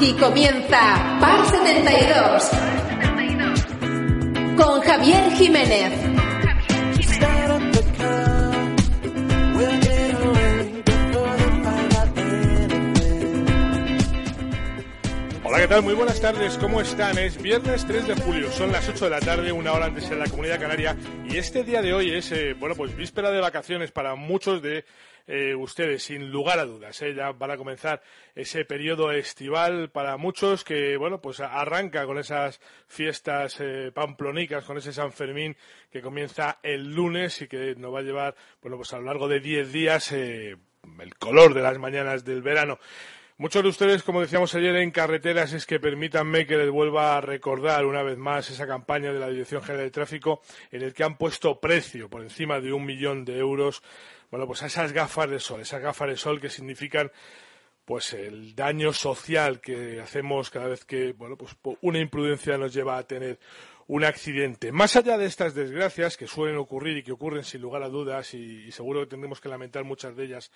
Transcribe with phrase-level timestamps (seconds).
[0.00, 2.50] Aquí comienza Par 72
[4.56, 5.92] con Javier Jiménez.
[15.44, 15.82] Hola, ¿qué tal?
[15.82, 17.18] Muy buenas tardes, ¿cómo están?
[17.18, 20.20] Es viernes 3 de julio, son las 8 de la tarde, una hora antes en
[20.20, 20.96] la Comunidad Canaria,
[21.32, 24.84] y este día de hoy es, eh, bueno, pues víspera de vacaciones para muchos de
[25.28, 27.00] eh, ustedes, sin lugar a dudas.
[27.02, 27.14] ¿eh?
[27.14, 28.02] Ya van a comenzar
[28.34, 34.78] ese periodo estival para muchos que, bueno, pues arranca con esas fiestas eh, pamplonicas, con
[34.78, 35.56] ese San Fermín
[35.92, 39.28] que comienza el lunes y que nos va a llevar, bueno, pues a lo largo
[39.28, 40.58] de 10 días el
[41.18, 42.80] color de las mañanas del verano.
[43.40, 47.22] Muchos de ustedes, como decíamos ayer en carreteras, es que permítanme que les vuelva a
[47.22, 51.04] recordar una vez más esa campaña de la Dirección General de Tráfico en el que
[51.04, 53.82] han puesto precio por encima de un millón de euros
[54.30, 57.10] bueno, pues a esas gafas de sol, esas gafas de sol que significan
[57.86, 62.98] pues el daño social que hacemos cada vez que, bueno, pues una imprudencia nos lleva
[62.98, 63.38] a tener
[63.86, 64.70] un accidente.
[64.70, 68.34] Más allá de estas desgracias que suelen ocurrir y que ocurren sin lugar a dudas
[68.34, 70.52] y, seguro que tendremos que lamentar muchas de ellas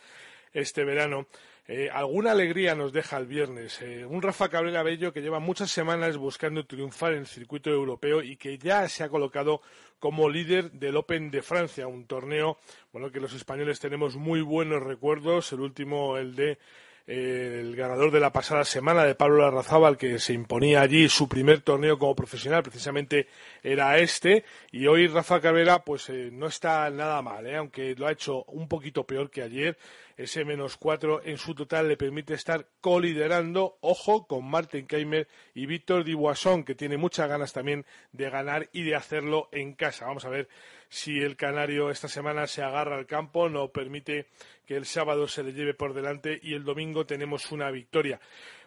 [0.52, 1.26] este verano,
[1.66, 3.80] eh, alguna alegría nos deja el viernes.
[3.80, 8.22] Eh, un Rafa Cabrera Bello que lleva muchas semanas buscando triunfar en el circuito europeo
[8.22, 9.62] y que ya se ha colocado
[9.98, 12.58] como líder del Open de Francia, un torneo,
[12.92, 16.58] bueno, que los españoles tenemos muy buenos recuerdos, el último, el de
[17.06, 21.60] el ganador de la pasada semana de Pablo Larrazábal, que se imponía allí su primer
[21.60, 23.28] torneo como profesional, precisamente
[23.62, 27.56] era este, y hoy Rafa Cabrera pues eh, no está nada mal, ¿eh?
[27.56, 29.76] aunque lo ha hecho un poquito peor que ayer,
[30.16, 35.66] ese menos cuatro en su total le permite estar coliderando, ojo, con Martin Keimer y
[35.66, 40.06] Víctor Dibuasson, que tiene muchas ganas también de ganar y de hacerlo en casa.
[40.06, 40.48] Vamos a ver
[40.94, 44.26] si el Canario esta semana se agarra al campo, no permite
[44.64, 48.20] que el sábado se le lleve por delante y el domingo tenemos una victoria.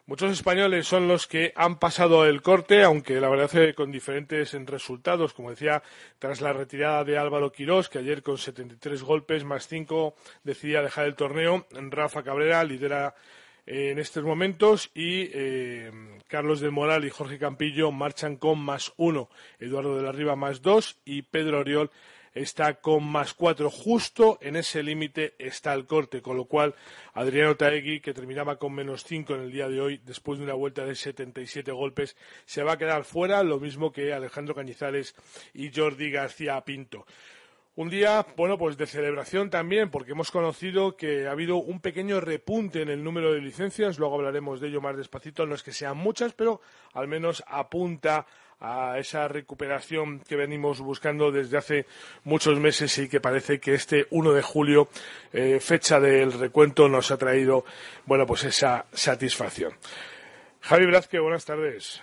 [0.07, 3.93] Muchos españoles son los que han pasado el corte, aunque la verdad es que con
[3.93, 5.81] diferentes resultados, como decía,
[6.19, 10.13] tras la retirada de Álvaro Quirós, que ayer con 73 golpes más 5
[10.43, 13.15] decidía dejar el torneo, Rafa Cabrera lidera
[13.65, 15.91] eh, en estos momentos y eh,
[16.27, 20.61] Carlos del Moral y Jorge Campillo marchan con más uno, Eduardo de la Riva más
[20.61, 21.89] dos y Pedro Oriol
[22.41, 23.69] está con más cuatro.
[23.69, 26.75] Justo en ese límite está el corte, con lo cual
[27.13, 30.53] Adriano Taegui, que terminaba con menos cinco en el día de hoy, después de una
[30.53, 32.15] vuelta de 77 golpes,
[32.45, 35.15] se va a quedar fuera, lo mismo que Alejandro Cañizares
[35.53, 37.05] y Jordi García Pinto.
[37.77, 42.19] Un día, bueno, pues de celebración también, porque hemos conocido que ha habido un pequeño
[42.19, 45.71] repunte en el número de licencias, luego hablaremos de ello más despacito, no es que
[45.71, 46.59] sean muchas, pero
[46.93, 48.25] al menos apunta
[48.59, 51.85] a esa recuperación que venimos buscando desde hace
[52.23, 54.89] muchos meses y que parece que este 1 de julio,
[55.31, 57.65] eh, fecha del recuento, nos ha traído,
[58.05, 59.73] bueno, pues esa satisfacción.
[60.61, 62.01] Javi Blázquez, buenas tardes.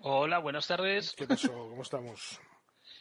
[0.00, 1.14] Hola, buenas tardes.
[1.16, 1.52] ¿Qué pasó?
[1.52, 2.40] ¿Cómo estamos?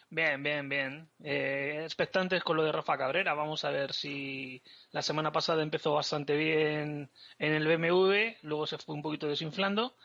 [0.09, 1.09] Bien, bien, bien.
[1.22, 3.34] Eh, expectantes con lo de Rafa Cabrera.
[3.34, 8.78] Vamos a ver si la semana pasada empezó bastante bien en el BMW, luego se
[8.78, 9.96] fue un poquito desinflando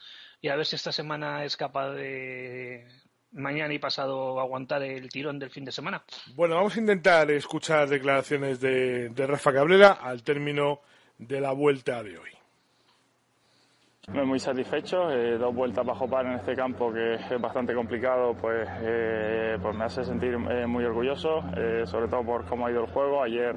[0.42, 2.86] y a ver si esta semana es capaz de
[3.30, 6.04] mañana y pasado aguantar el tirón del fin de semana.
[6.34, 10.80] Bueno, vamos a intentar escuchar declaraciones de, de Rafa Cabrera al término
[11.16, 12.30] de la vuelta de hoy.
[14.08, 18.68] Muy satisfecho, eh, dos vueltas bajo par en este campo que es bastante complicado, pues,
[18.82, 21.40] eh, pues me hace sentir eh, muy orgulloso,
[21.84, 23.22] sobre todo por cómo ha ido el juego.
[23.22, 23.54] Ayer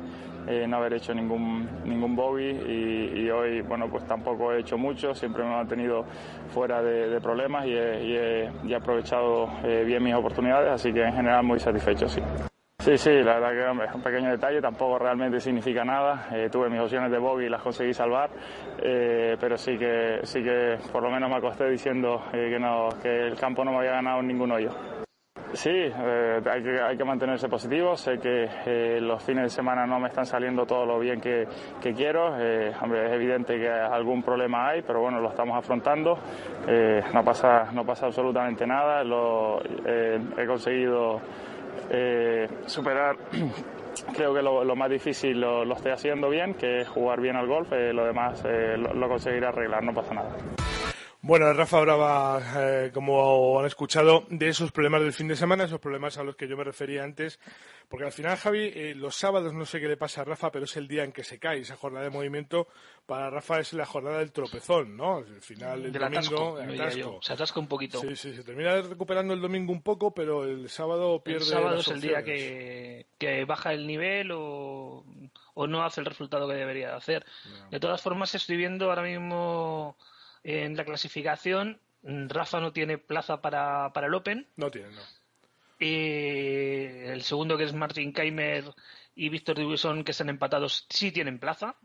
[0.67, 5.43] no haber hecho ningún, ningún bogey y, hoy, bueno, pues tampoco he hecho mucho, siempre
[5.43, 6.05] me he mantenido
[6.49, 11.43] fuera de, problemas y he, y he aprovechado bien mis oportunidades, así que en general
[11.43, 12.21] muy satisfecho, sí.
[12.85, 16.27] Sí, sí, la verdad que es un pequeño detalle, tampoco realmente significa nada.
[16.31, 18.29] Eh, tuve mis opciones de bogey y las conseguí salvar,
[18.77, 22.89] eh, pero sí que, sí que por lo menos me acosté diciendo eh, que, no,
[23.01, 24.69] que el campo no me había ganado ningún hoyo.
[25.53, 27.95] Sí, hay, que, mantenerse positivo.
[27.95, 31.47] Sé que los fines de semana no me están saliendo todo lo bien que,
[31.95, 32.37] quiero.
[32.37, 36.19] Es evidente que algún problema hay, pero bueno, lo estamos afrontando.
[37.13, 39.01] no, pasa, no pasa absolutamente nada.
[39.85, 41.21] He conseguido
[41.89, 43.17] eh, superar
[44.15, 47.71] creo que lo, más difícil lo, estoy haciendo bien, que es jugar bien al golf,
[47.73, 50.29] eh, lo demás eh, lo, lo, conseguiré arreglar, no pasa nada.
[51.27, 55.79] Bueno, Rafa hablaba, eh, como han escuchado, de esos problemas del fin de semana, esos
[55.79, 57.39] problemas a los que yo me refería antes,
[57.89, 60.65] porque al final, Javi, eh, los sábados no sé qué le pasa a Rafa, pero
[60.65, 62.67] es el día en que se cae, esa jornada de movimiento,
[63.07, 65.17] para Rafa es la jornada del tropezón, ¿no?
[65.17, 66.59] El final, el domingo,
[67.23, 67.99] se atasca un poquito.
[68.01, 71.43] Sí, sí, se termina recuperando el domingo un poco, pero el sábado pierde.
[71.43, 75.03] El sábado es el día que, que baja el nivel o
[75.55, 77.25] o no hace el resultado que debería hacer.
[77.71, 79.97] De todas formas, estoy viendo ahora mismo
[80.45, 84.47] en la clasificación, Rafa no tiene plaza para, para el Open.
[84.55, 85.01] No tiene, no.
[85.79, 88.65] Y el segundo, que es Martin Keimer
[89.15, 91.75] y Víctor Wilson, que están empatados, sí tienen plaza.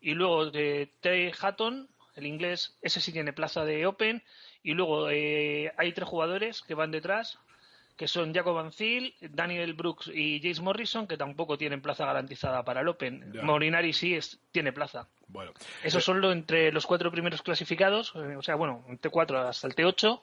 [0.00, 4.24] Y luego de Trey Hatton, el inglés, ese sí tiene plaza de Open.
[4.64, 7.38] Y luego eh, hay tres jugadores que van detrás,
[7.96, 12.80] que son Jacob Anzil, Daniel Brooks y James Morrison, que tampoco tienen plaza garantizada para
[12.80, 13.32] el Open.
[13.42, 15.08] Morinari sí es, tiene plaza.
[15.28, 15.52] Bueno.
[15.82, 19.66] Eso Eh, solo entre los cuatro primeros clasificados, eh, o sea, bueno, entre cuatro hasta
[19.66, 20.22] el T8.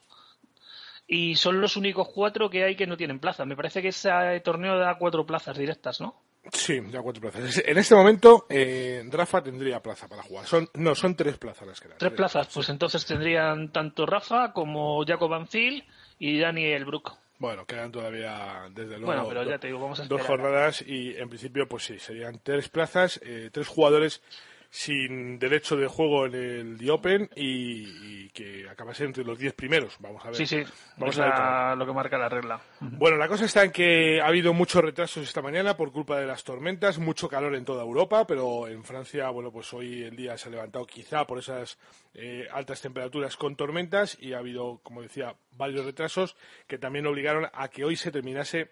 [1.12, 3.44] Y son los únicos cuatro que hay que no tienen plaza.
[3.44, 4.12] Me parece que ese
[4.44, 6.21] torneo da cuatro plazas directas, ¿no?
[6.54, 7.63] Sí, ya cuatro plazas.
[7.66, 10.45] En este momento, eh, Rafa tendría plaza para jugar.
[10.45, 11.98] Son, no, son tres plazas las que dan.
[11.98, 15.83] Tres plazas, pues entonces tendrían tanto Rafa como Jacob Anzil
[16.19, 17.12] y Daniel Brook.
[17.40, 20.82] Bueno, quedan todavía, desde luego, Bueno, pero do- ya te digo, vamos a dos jornadas
[20.86, 24.22] y en principio, pues sí, serían tres plazas, eh, tres jugadores
[24.71, 29.54] sin derecho de juego en el The Open y, y que acabasen entre los diez
[29.54, 29.95] primeros.
[30.00, 30.36] Vamos a ver.
[30.36, 30.63] Sí, sí,
[30.98, 32.62] Vamos es a ver la- lo que marca la regla.
[32.80, 36.27] Bueno, la cosa está en que ha habido muchos retrasos esta mañana por culpa de
[36.27, 40.38] las tormentas, mucho calor en toda Europa, pero en Francia, bueno, pues hoy el día
[40.38, 41.80] se ha levantado quizá por esas
[42.13, 46.36] eh, altas temperaturas con tormentas y ha habido, como decía, varios retrasos
[46.68, 48.69] que también obligaron a que hoy se terminase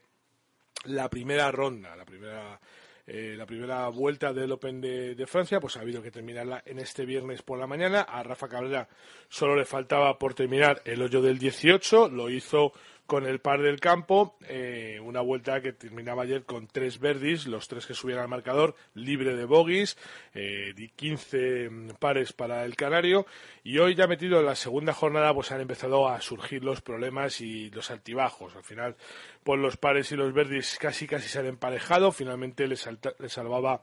[0.85, 2.59] la primera ronda, la primera
[3.07, 7.05] eh, la primera vuelta del Open de, Francia, pues ha habido que terminarla en este
[7.05, 8.01] viernes por la mañana.
[8.01, 8.89] A Rafa Cabrera
[9.29, 12.73] solo le faltaba por terminar el hoyo del 18, lo hizo
[13.07, 17.69] con el par del campo, eh, una vuelta que terminaba ayer con tres verdis, los
[17.69, 19.97] tres que subían al marcador, libre de bogies,
[20.33, 21.69] eh, di 15
[21.99, 23.25] pares para el Canario,
[23.63, 27.39] y hoy ya metido en la segunda jornada, pues han empezado a surgir los problemas
[27.39, 28.53] y los altibajos.
[28.57, 28.97] Al final,
[29.47, 33.79] pues los pares y los verdis casi casi se han emparejado, finalmente le salvaba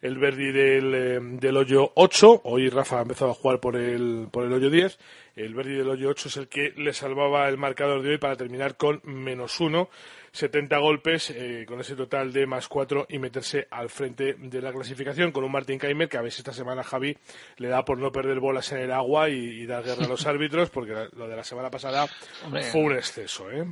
[0.00, 4.28] el verdi del, eh, del hoyo 8, hoy Rafa ha empezado a jugar por el,
[4.30, 4.96] por el hoyo 10,
[5.34, 8.36] el verdi del hoyo 8 es el que le salvaba el marcador de hoy para
[8.36, 9.90] terminar con menos 1,
[10.32, 14.72] 70 golpes eh, con ese total de más 4 y meterse al frente de la
[14.72, 17.16] clasificación con un Martín Keimer que a si esta semana Javi
[17.56, 20.26] le da por no perder bolas en el agua y, y dar guerra a los
[20.26, 22.06] árbitros porque lo de la semana pasada
[22.44, 22.62] Hombre.
[22.64, 23.50] fue un exceso.
[23.50, 23.64] ¿eh?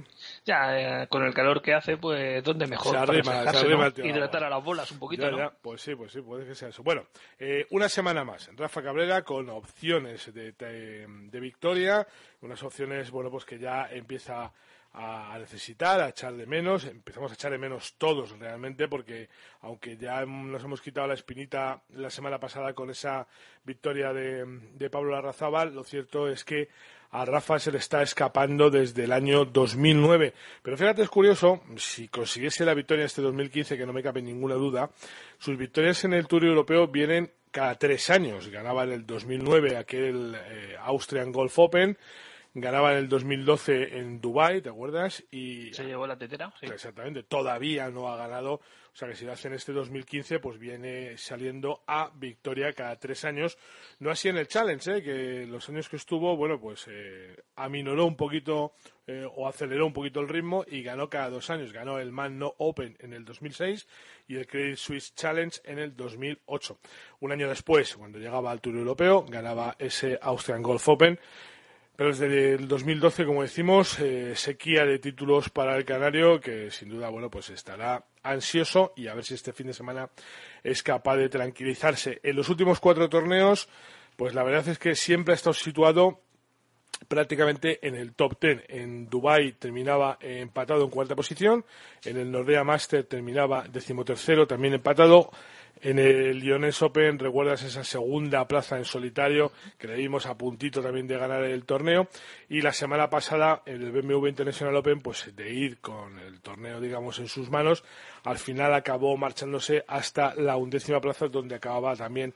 [0.45, 2.93] Ya, eh, con el calor que hace, pues, ¿dónde mejor?
[2.93, 3.93] Se para arrima, se despejarse, arrima ¿no?
[3.93, 5.39] tío Hidratar a las bolas un poquito, Ya, ¿no?
[5.39, 6.83] ya, pues sí, pues sí, puede que sea eso.
[6.83, 7.07] Bueno,
[7.39, 8.51] eh, una semana más.
[8.57, 12.07] Rafa Cabrera con opciones de, de- de victoria,
[12.41, 14.53] unas opciones, bueno, pues que ya empieza
[14.99, 16.85] a necesitar, a echar de menos.
[16.87, 19.29] Empezamos a echar de menos todos realmente, porque
[19.61, 23.27] aunque ya nos hemos quitado la espinita la semana pasada con esa
[23.65, 26.69] victoria de, de Pablo Larrazábal, lo cierto es que
[27.11, 30.33] a Rafa se le está escapando desde el año 2009.
[30.63, 34.55] Pero fíjate, es curioso, si consiguiese la victoria este 2015, que no me cabe ninguna
[34.55, 34.91] duda,
[35.39, 38.49] sus victorias en el Tour Europeo vienen cada tres años.
[38.49, 41.97] Ganaba en el 2009 aquel eh, Austrian Golf Open,
[42.59, 45.23] ganaba en el 2012 en Dubai, ¿te acuerdas?
[45.31, 46.67] Y Se llevó la tetera, sí.
[46.67, 48.61] Exactamente, todavía no ha ganado, o
[48.95, 53.27] sea que si lo hace en este 2015, pues viene saliendo a victoria cada tres
[53.27, 53.59] años.
[53.99, 55.03] No así en el Challenge, ¿eh?
[55.03, 58.73] que los años que estuvo, bueno, pues eh, aminoró un poquito
[59.07, 61.75] eh, o aceleró un poquito el ritmo y ganó cada dos años.
[61.75, 63.87] Ganó el Man No Open en el 2006
[64.29, 66.79] y el Credit Suisse Challenge en el 2008.
[67.21, 71.21] Un año después, cuando llegaba al Tour Europeo, ganaba ese Austrian Golf Open.
[71.97, 76.91] Pero desde el 2012, como decimos, eh, sequía de títulos para el Canario, que sin
[76.91, 80.11] duda, bueno, pues estará ansioso y a ver si este fin de semana
[80.63, 82.21] es capaz de tranquilizarse.
[82.23, 83.69] En los últimos cuatro torneos,
[84.17, 86.21] pues la verdad es que siempre ha estado situado
[87.09, 88.63] prácticamente en el top ten.
[88.69, 91.65] En Dubai terminaba empatado en cuarta posición,
[92.05, 95.31] en el Nordea Master terminaba decimotercero, también empatado.
[95.83, 100.81] En el Lyoness Open, recuerdas esa segunda plaza en solitario que le dimos a puntito
[100.81, 102.09] también de ganar el torneo.
[102.49, 106.81] Y la semana pasada, en el BMW International Open, pues de ir con el torneo,
[106.81, 107.85] digamos, en sus manos,
[108.25, 112.33] al final acabó marchándose hasta la undécima plaza, donde acababa también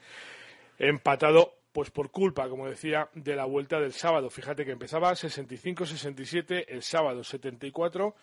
[0.78, 4.28] empatado pues por culpa, como decía, de la vuelta del sábado.
[4.28, 8.14] Fíjate que empezaba 65-67, el sábado 74,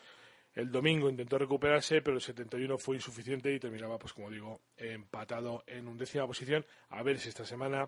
[0.58, 5.64] el domingo intentó recuperarse, pero el 71 fue insuficiente y terminaba, pues como digo, empatado
[5.68, 6.66] en undécima posición.
[6.90, 7.88] A ver si esta semana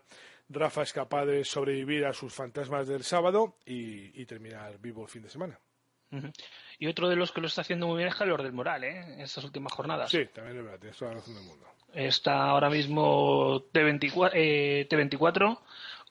[0.50, 5.10] Rafa es capaz de sobrevivir a sus fantasmas del sábado y, y terminar vivo el
[5.10, 5.60] fin de semana.
[6.78, 9.00] Y otro de los que lo está haciendo muy bien es Jalor del Moral, ¿eh?
[9.00, 10.12] En estas últimas jornadas.
[10.12, 11.66] Sí, también es verdad, tienes toda la razón del mundo.
[11.92, 15.60] Está ahora mismo T24, eh, T24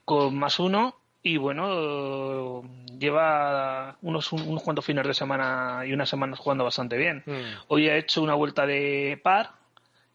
[0.04, 2.62] con más uno y bueno,
[2.98, 7.22] lleva unos, unos cuantos fines de semana y unas semanas jugando bastante bien.
[7.26, 7.64] Mm.
[7.68, 9.50] Hoy ha hecho una vuelta de par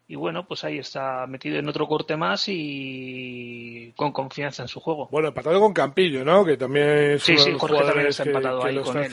[0.06, 4.80] y bueno, pues ahí está metido en otro corte más y con confianza en su
[4.80, 5.08] juego.
[5.10, 6.44] Bueno, empatado con Campillo, ¿no?
[6.44, 9.12] Que también es sí, sí, Jorge también está empatado que ahí con él.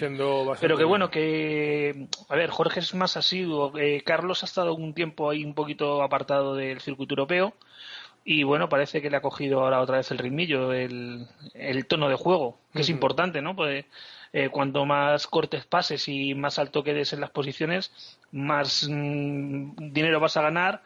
[0.61, 3.73] Pero que bueno, que a ver, Jorge es más asiduo.
[3.79, 7.55] eh, Carlos ha estado un tiempo ahí un poquito apartado del circuito europeo
[8.25, 12.09] y bueno, parece que le ha cogido ahora otra vez el ritmillo, el, el tono
[12.09, 13.57] de juego, que es importante, ¿no?
[13.57, 13.85] Pues
[14.33, 17.93] eh, cuanto más cortes pases y más alto quedes en las posiciones,
[18.31, 20.83] más mm, dinero vas a ganar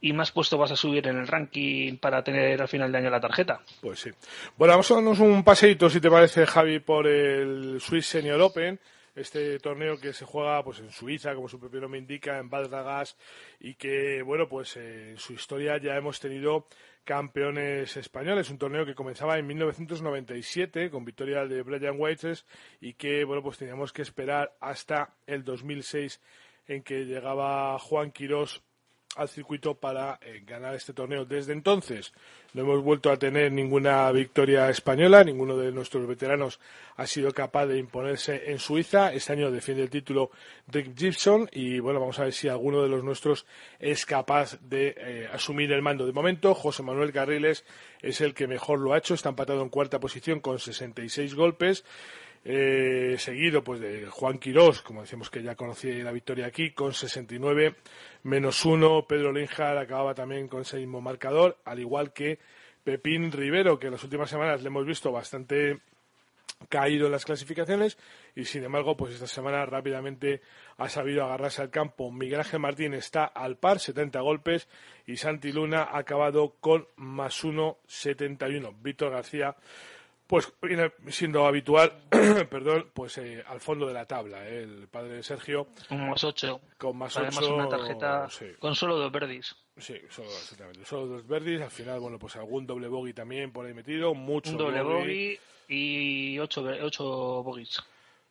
[0.00, 3.10] y más puesto vas a subir en el ranking para tener al final de año
[3.10, 3.60] la tarjeta.
[3.80, 4.10] Pues sí.
[4.56, 8.78] Bueno, vamos a darnos un paseíto, si te parece, Javi, por el Swiss Senior Open.
[9.16, 12.68] Este torneo que se juega pues en Suiza, como su propio nombre indica, en Val
[12.68, 13.16] d'Agás,
[13.58, 16.66] y que, bueno, pues en su historia ya hemos tenido
[17.02, 18.50] campeones españoles.
[18.50, 22.44] Un torneo que comenzaba en 1997 con victoria de Brian Whites
[22.78, 26.20] y que, bueno, pues teníamos que esperar hasta el 2006
[26.66, 28.65] en que llegaba Juan Quirós
[29.16, 31.24] al circuito para eh, ganar este torneo.
[31.24, 32.12] Desde entonces
[32.54, 36.60] no hemos vuelto a tener ninguna victoria española, ninguno de nuestros veteranos
[36.96, 39.12] ha sido capaz de imponerse en Suiza.
[39.12, 40.30] Este año defiende el título
[40.68, 43.46] Rick Gibson y bueno, vamos a ver si alguno de los nuestros
[43.78, 46.06] es capaz de eh, asumir el mando.
[46.06, 47.64] De momento, José Manuel Carriles
[48.00, 51.84] es el que mejor lo ha hecho, está empatado en cuarta posición con 66 golpes.
[52.48, 56.94] Eh, seguido pues de Juan Quirós, como decimos que ya conocía la victoria aquí, con
[56.94, 57.74] 69
[58.22, 59.04] menos uno.
[59.08, 62.38] Pedro Linjar acababa también con ese mismo marcador, al igual que
[62.84, 65.80] Pepín Rivero, que en las últimas semanas le hemos visto bastante
[66.68, 67.98] caído en las clasificaciones
[68.36, 70.40] y sin embargo pues esta semana rápidamente
[70.78, 74.68] ha sabido agarrarse al campo Miguel Ángel Martín está al par 70 golpes
[75.06, 79.54] y Santi Luna ha acabado con más uno 71 Víctor García
[80.26, 81.92] pues viene siendo habitual
[82.50, 86.24] perdón pues eh, al fondo de la tabla eh, el padre de Sergio Un más
[86.24, 86.60] 8.
[86.78, 88.46] con más Además, ocho, una tarjeta sí.
[88.58, 89.54] con solo dos verdis.
[89.78, 90.86] Sí, solo, exactamente.
[90.86, 91.60] Solo dos verdes.
[91.60, 94.14] Al final, bueno, pues algún doble bogey también por ahí metido.
[94.14, 94.98] Mucho Un doble bogey.
[95.36, 97.82] bogey y ocho, ocho bogies.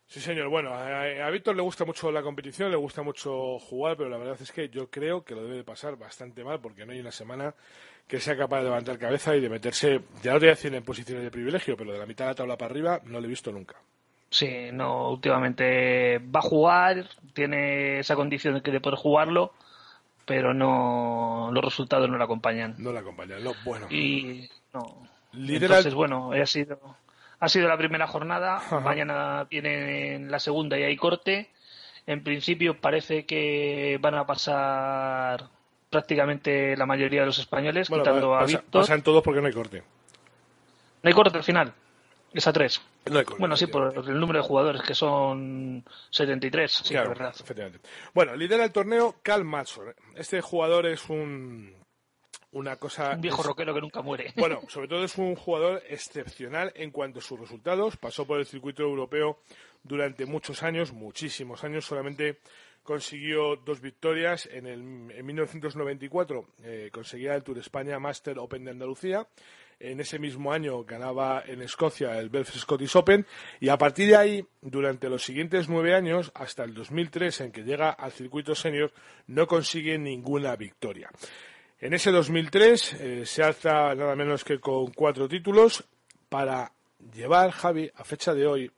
[0.08, 0.48] Sí, señor.
[0.48, 4.18] Bueno, a, a Víctor le gusta mucho la competición, le gusta mucho jugar, pero la
[4.18, 7.00] verdad es que yo creo que lo debe de pasar bastante mal porque no hay
[7.00, 7.54] una semana
[8.06, 10.74] que sea capaz de levantar cabeza y de meterse, ya no te voy a decir
[10.74, 13.26] en posiciones de privilegio, pero de la mitad de la tabla para arriba no lo
[13.26, 13.76] he visto nunca.
[14.30, 19.52] Sí, no, últimamente va a jugar, tiene esa condición de poder jugarlo,
[20.24, 22.74] pero no los resultados no le acompañan.
[22.78, 23.38] No le acompaña.
[23.38, 23.86] No, bueno.
[23.90, 25.08] Y no.
[25.32, 26.78] Lidera Entonces, bueno, ha sido,
[27.40, 28.80] ha sido la primera jornada, Ajá.
[28.80, 31.50] mañana tienen la segunda y hay corte.
[32.06, 35.48] En principio parece que van a pasar
[35.90, 38.82] prácticamente la mayoría de los españoles, Bueno, quitando a pasa- Víctor.
[38.82, 39.82] pasan todos porque no hay corte.
[41.02, 41.72] No hay corte al final,
[42.32, 42.80] es a tres.
[43.10, 43.38] No hay corte.
[43.40, 47.34] Bueno, sí, por el número de jugadores, que son 73, sí, es verdad.
[48.14, 49.94] Bueno, lidera el torneo Cal Matson.
[50.16, 51.74] Este jugador es un
[52.52, 54.32] una cosa Un viejo es- rockero que nunca muere.
[54.36, 57.96] Bueno, sobre todo es un jugador excepcional en cuanto a sus resultados.
[57.96, 59.38] Pasó por el circuito europeo
[59.82, 61.84] durante muchos años, muchísimos años.
[61.84, 62.38] Solamente
[62.82, 64.48] consiguió dos victorias.
[64.52, 64.80] En, el,
[65.12, 69.26] en 1994 eh, conseguía el Tour España Master Open de Andalucía.
[69.78, 73.26] En ese mismo año ganaba en Escocia el Belfast Scottish Open.
[73.60, 77.62] Y a partir de ahí, durante los siguientes nueve años, hasta el 2003, en que
[77.62, 78.90] llega al circuito senior,
[79.26, 81.10] no consigue ninguna victoria.
[81.78, 85.84] En ese 2003 eh, se alza nada menos que con cuatro títulos
[86.28, 86.72] para
[87.12, 88.70] llevar Javi a fecha de hoy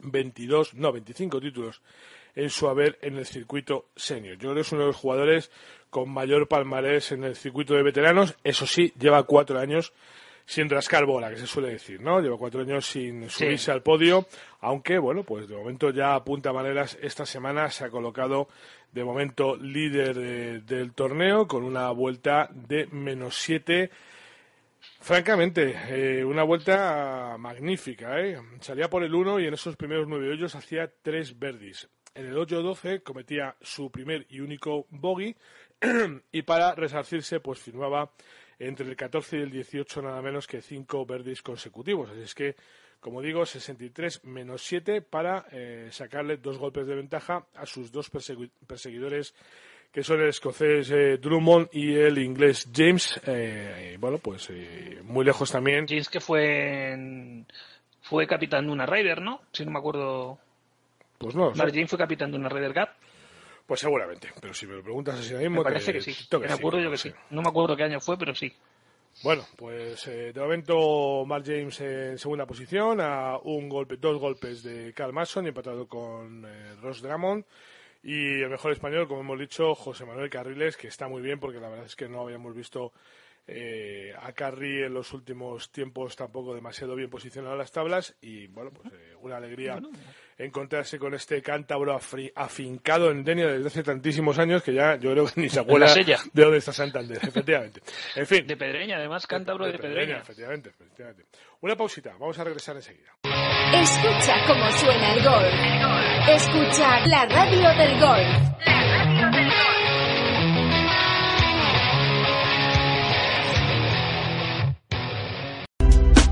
[0.00, 1.80] 22, no, 25 títulos
[2.34, 4.34] en su haber en el circuito senior.
[4.34, 5.50] Yo creo que es uno de los jugadores
[5.88, 8.36] con mayor palmarés en el circuito de veteranos.
[8.44, 9.94] Eso sí, lleva cuatro años
[10.46, 12.20] sin rascar bola, que se suele decir, ¿no?
[12.20, 14.26] Lleva cuatro años sin subirse al podio,
[14.60, 16.98] aunque, bueno, pues de momento ya apunta maneras.
[17.00, 18.48] Esta semana se ha colocado
[18.92, 23.90] de momento líder de- del torneo con una vuelta de menos siete
[25.00, 28.20] Francamente, eh, una vuelta magnífica.
[28.20, 28.38] ¿eh?
[28.60, 31.88] Salía por el 1 y en esos primeros nueve hoyos hacía tres verdis.
[32.14, 35.36] En el 8-12 cometía su primer y único bogey
[36.32, 38.12] y para resarcirse pues firmaba
[38.66, 42.10] entre el 14 y el 18 nada menos que cinco verdis consecutivos.
[42.10, 42.56] Así es que,
[43.00, 48.12] como digo, 63 menos 7 para eh, sacarle dos golpes de ventaja a sus dos
[48.12, 49.34] persegui- perseguidores
[49.92, 53.20] que son el escocés eh, Drummond y el inglés James.
[53.26, 55.86] eh, bueno, pues eh, muy lejos también.
[55.86, 57.46] James que fue en-
[58.02, 59.40] fue capitán de una Raider, ¿no?
[59.52, 60.38] Si no me acuerdo.
[61.18, 62.88] Pues no, James fue capitán de una Raider Gap.
[63.66, 64.28] Pues seguramente.
[64.40, 66.28] Pero si me lo preguntas así mismo, Me parece te- que sí.
[66.40, 67.12] Me acuerdo yo que sí.
[67.30, 68.52] No me acuerdo qué año fue, pero sí.
[69.22, 74.62] Bueno, pues eh, de momento Mark James en segunda posición, a un golpe, dos golpes
[74.64, 77.44] de Carl Mason, empatado con eh, Ross Drummond.
[78.02, 81.60] Y el mejor español, como hemos dicho, José Manuel Carriles, que está muy bien porque
[81.60, 82.92] la verdad es que no habíamos visto
[83.46, 88.46] eh, a Carri en los últimos tiempos tampoco demasiado bien posicionado en las tablas y
[88.48, 89.80] bueno, pues eh, una alegría
[90.38, 91.98] encontrarse con este cántabro
[92.34, 95.94] afincado en Denia desde hace tantísimos años que ya yo creo que ni se acuerda
[95.94, 97.80] de dónde está Santander, efectivamente.
[98.14, 98.46] En fin.
[98.46, 100.18] De Pedreña, además, cántabro de, de Pedreña.
[100.18, 101.24] Efectivamente, efectivamente.
[101.60, 103.10] Una pausita, vamos a regresar enseguida.
[103.72, 106.34] Escucha cómo suena el gol.
[106.34, 108.20] Escucha la radio del gol.
[108.66, 109.64] La radio del gol.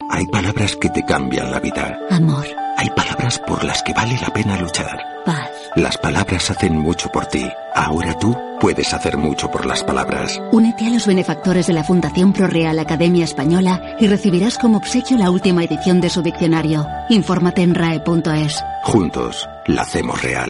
[0.09, 1.99] Hay palabras que te cambian la vida.
[2.09, 2.45] Amor.
[2.77, 4.99] Hay palabras por las que vale la pena luchar.
[5.25, 5.56] Paz.
[5.77, 7.47] Las palabras hacen mucho por ti.
[7.75, 10.41] Ahora tú puedes hacer mucho por las palabras.
[10.51, 15.29] Únete a los benefactores de la Fundación ProReal Academia Española y recibirás como obsequio la
[15.29, 16.83] última edición de su diccionario.
[17.09, 18.63] Infórmate en rae.es.
[18.85, 20.49] Juntos, la hacemos real.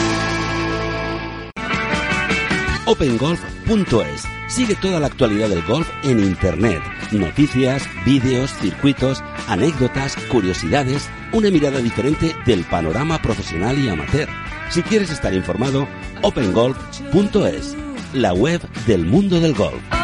[2.91, 6.81] OpenGolf.es Sigue toda la actualidad del golf en Internet.
[7.13, 14.27] Noticias, vídeos, circuitos, anécdotas, curiosidades, una mirada diferente del panorama profesional y amateur.
[14.69, 15.87] Si quieres estar informado,
[16.21, 17.77] opengolf.es,
[18.13, 20.00] la web del mundo del golf.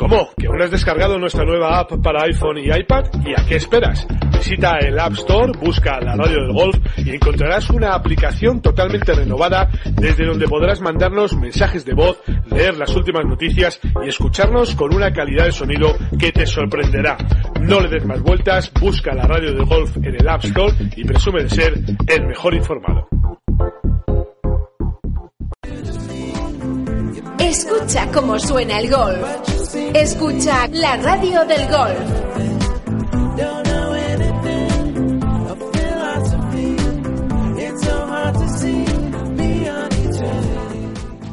[0.00, 0.30] ¿Cómo?
[0.34, 3.04] ¿Que aún has descargado nuestra nueva app para iPhone y iPad?
[3.22, 4.08] ¿Y a qué esperas?
[4.32, 9.68] Visita el App Store, busca la radio del golf y encontrarás una aplicación totalmente renovada
[9.84, 12.18] desde donde podrás mandarnos mensajes de voz,
[12.50, 17.18] leer las últimas noticias y escucharnos con una calidad de sonido que te sorprenderá.
[17.60, 21.04] No le des más vueltas, busca la radio del golf en el App Store y
[21.04, 21.74] presume de ser
[22.06, 23.06] el mejor informado.
[27.40, 29.26] Escucha cómo suena el golf.
[29.94, 32.20] Escucha la radio del golf.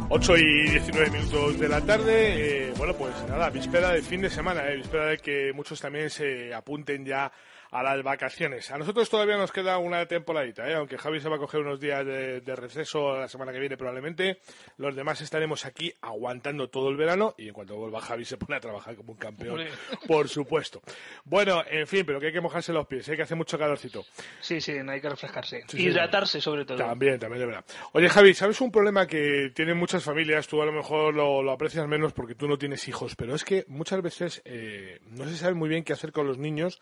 [0.09, 2.69] 8 y 19 minutos de la tarde.
[2.69, 6.09] eh, bueno, pues nada, víspera de fin de semana, eh, víspera de que muchos también
[6.09, 7.31] se apunten ya
[7.71, 8.71] a las vacaciones.
[8.71, 10.75] A nosotros todavía nos queda una temporadita, ¿eh?
[10.75, 13.77] aunque Javi se va a coger unos días de, de receso la semana que viene
[13.77, 14.39] probablemente.
[14.77, 18.57] Los demás estaremos aquí aguantando todo el verano y en cuanto vuelva Javi se pone
[18.57, 19.69] a trabajar como un campeón, Hombre.
[20.07, 20.81] por supuesto.
[21.23, 24.05] Bueno, en fin, pero que hay que mojarse los pies, hay que hace mucho calorcito.
[24.39, 25.61] Sí, sí, no hay que refrescarse.
[25.67, 26.77] Sí, sí, Hidratarse, sobre todo.
[26.77, 27.65] También, también, de verdad.
[27.93, 30.47] Oye, Javi, ¿sabes un problema que tienen muchas familias?
[30.47, 33.43] Tú a lo mejor lo, lo aprecias menos porque tú no tienes hijos, pero es
[33.43, 36.79] que muchas veces eh, no se sabe muy bien qué hacer con los niños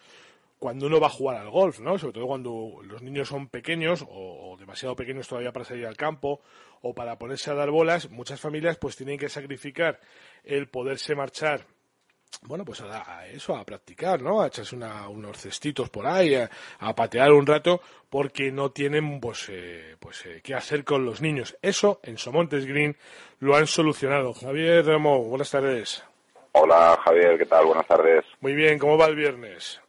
[0.66, 2.00] cuando uno va a jugar al golf, ¿no?
[2.00, 4.08] Sobre todo cuando los niños son pequeños o,
[4.54, 6.42] o demasiado pequeños todavía para salir al campo
[6.82, 10.00] o para ponerse a dar bolas, muchas familias pues tienen que sacrificar
[10.44, 11.68] el poderse marchar
[12.42, 14.42] bueno, pues a, a eso, a practicar, ¿no?
[14.42, 16.50] A echarse una- unos cestitos por ahí, a,
[16.80, 21.22] a patear un rato, porque no tienen, pues, eh, pues eh, qué hacer con los
[21.22, 21.56] niños.
[21.62, 22.98] Eso, en Somontes Green,
[23.40, 24.34] lo han solucionado.
[24.34, 26.04] Javier Ramo, buenas tardes.
[26.54, 27.66] Hola Javier, ¿qué tal?
[27.68, 28.26] Buenas tardes.
[28.42, 29.80] Muy bien, ¿cómo va el viernes?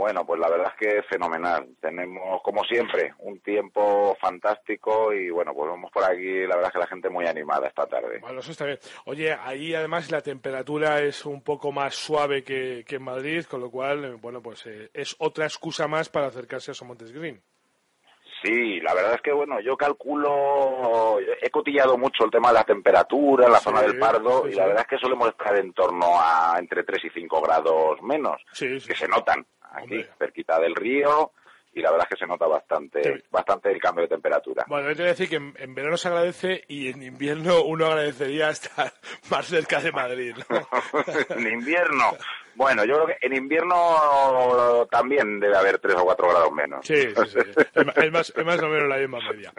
[0.00, 1.76] Bueno, pues la verdad es que es fenomenal.
[1.78, 6.72] Tenemos, como siempre, un tiempo fantástico y bueno, pues vamos por aquí, la verdad es
[6.72, 8.18] que la gente muy animada esta tarde.
[8.22, 8.78] Bueno, eso está bien.
[9.04, 13.60] Oye, ahí además la temperatura es un poco más suave que, que en Madrid, con
[13.60, 17.42] lo cual, eh, bueno, pues eh, es otra excusa más para acercarse a Somontes Green.
[18.42, 22.64] Sí, la verdad es que bueno, yo calculo, he cotillado mucho el tema de la
[22.64, 25.54] temperatura en la Sí, zona del Pardo sí, y la verdad es que solemos estar
[25.58, 30.08] en torno a entre 3 y 5 grados menos, que se notan aquí, Hombre.
[30.18, 31.32] cerquita del río
[31.72, 33.24] y la verdad es que se nota bastante, Sí.
[33.30, 34.64] bastante el cambio de temperatura.
[34.66, 37.62] Bueno, yo te voy a decir que en, en verano se agradece y en invierno
[37.62, 38.92] uno agradecería estar
[39.30, 40.34] más cerca de Madrid.
[40.48, 40.68] ¿no?
[41.36, 42.16] en invierno,
[42.54, 46.86] Bueno, yo creo que en invierno también debe haber 3 o 4 grados menos.
[46.86, 47.38] Sí, sí, sí.
[47.74, 49.52] Es, más, es más o menos la misma media.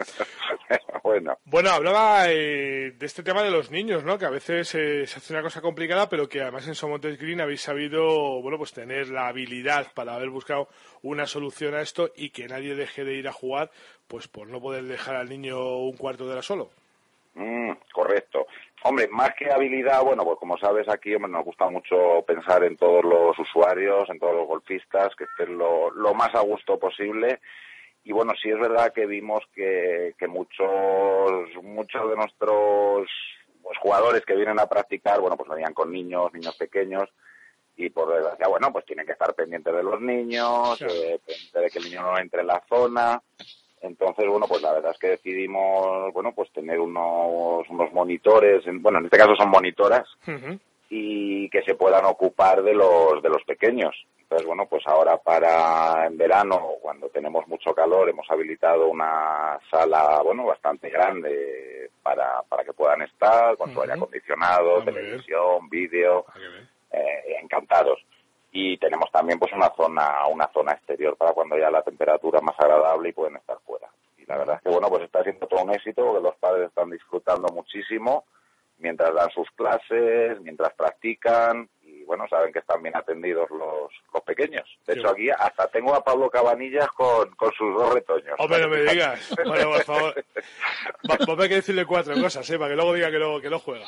[1.02, 1.38] bueno.
[1.44, 4.18] Bueno, hablaba eh, de este tema de los niños, ¿no?
[4.18, 7.40] Que a veces eh, se hace una cosa complicada, pero que además en Somontes Green
[7.40, 10.68] habéis sabido, bueno, pues tener la habilidad para haber buscado
[11.02, 13.70] una solución a esto y que nadie deje de ir a jugar,
[14.06, 16.70] pues por no poder dejar al niño un cuarto de hora solo.
[17.34, 18.46] Mm, correcto.
[18.84, 22.76] Hombre, más que habilidad, bueno, pues como sabes aquí hombre, nos gusta mucho pensar en
[22.76, 27.40] todos los usuarios, en todos los golfistas, que estén lo, lo más a gusto posible.
[28.04, 30.68] Y bueno, sí es verdad que vimos que, que muchos,
[31.62, 33.08] muchos de nuestros
[33.62, 37.08] pues, jugadores que vienen a practicar, bueno, pues venían con niños, niños pequeños,
[37.76, 41.20] y por desgracia, bueno, pues tienen que estar pendientes de los niños, eh,
[41.54, 43.22] de que el niño no entre en la zona.
[43.82, 48.98] Entonces, bueno, pues la verdad es que decidimos, bueno, pues tener unos, unos monitores, bueno,
[48.98, 50.06] en este caso son monitoras,
[50.88, 53.94] y que se puedan ocupar de los, de los pequeños.
[54.20, 60.22] Entonces, bueno, pues ahora para en verano, cuando tenemos mucho calor, hemos habilitado una sala,
[60.22, 66.24] bueno, bastante grande para, para que puedan estar, con su aire acondicionado, ah, televisión, vídeo,
[66.28, 66.38] ah,
[66.92, 67.98] eh, encantados
[68.52, 72.44] y tenemos también pues una zona una zona exterior para cuando ya la temperatura es
[72.44, 73.88] más agradable y pueden estar fuera.
[74.18, 76.68] Y la verdad es que bueno pues está siendo todo un éxito porque los padres
[76.68, 78.24] están disfrutando muchísimo
[78.78, 84.22] mientras dan sus clases mientras practican y bueno saben que están bien atendidos los, los
[84.22, 84.68] pequeños.
[84.86, 88.34] De hecho aquí hasta tengo a Pablo Cabanillas con, con sus dos retoños.
[88.38, 89.34] Hombre no me digas.
[89.46, 90.24] Bueno por favor.
[91.04, 92.58] Vamos a que decirle cuatro cosas ¿eh?
[92.58, 93.86] para que luego diga que lo, que lo juega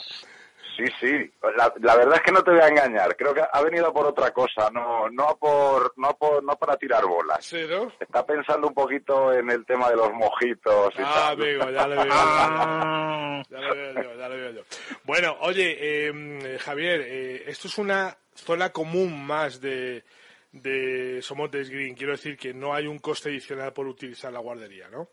[0.76, 1.32] Sí, sí.
[1.56, 3.16] La, verdad es que no te voy a engañar.
[3.16, 7.04] Creo que ha venido por otra cosa, no, no por, no por, no para tirar
[7.06, 7.44] bolas.
[7.44, 7.92] ¿Sí, no?
[8.00, 10.94] Está pensando un poquito en el tema de los mojitos.
[10.98, 12.06] Y ah, amigo, ya le veo.
[12.06, 14.62] ya le veo yo, ya le veo yo.
[15.04, 20.04] Bueno, oye, em, Javier, eh, esto es una zona común más de,
[20.52, 21.94] de Somontes Green.
[21.94, 25.08] Quiero decir que no hay un coste adicional por utilizar la guardería, ¿no?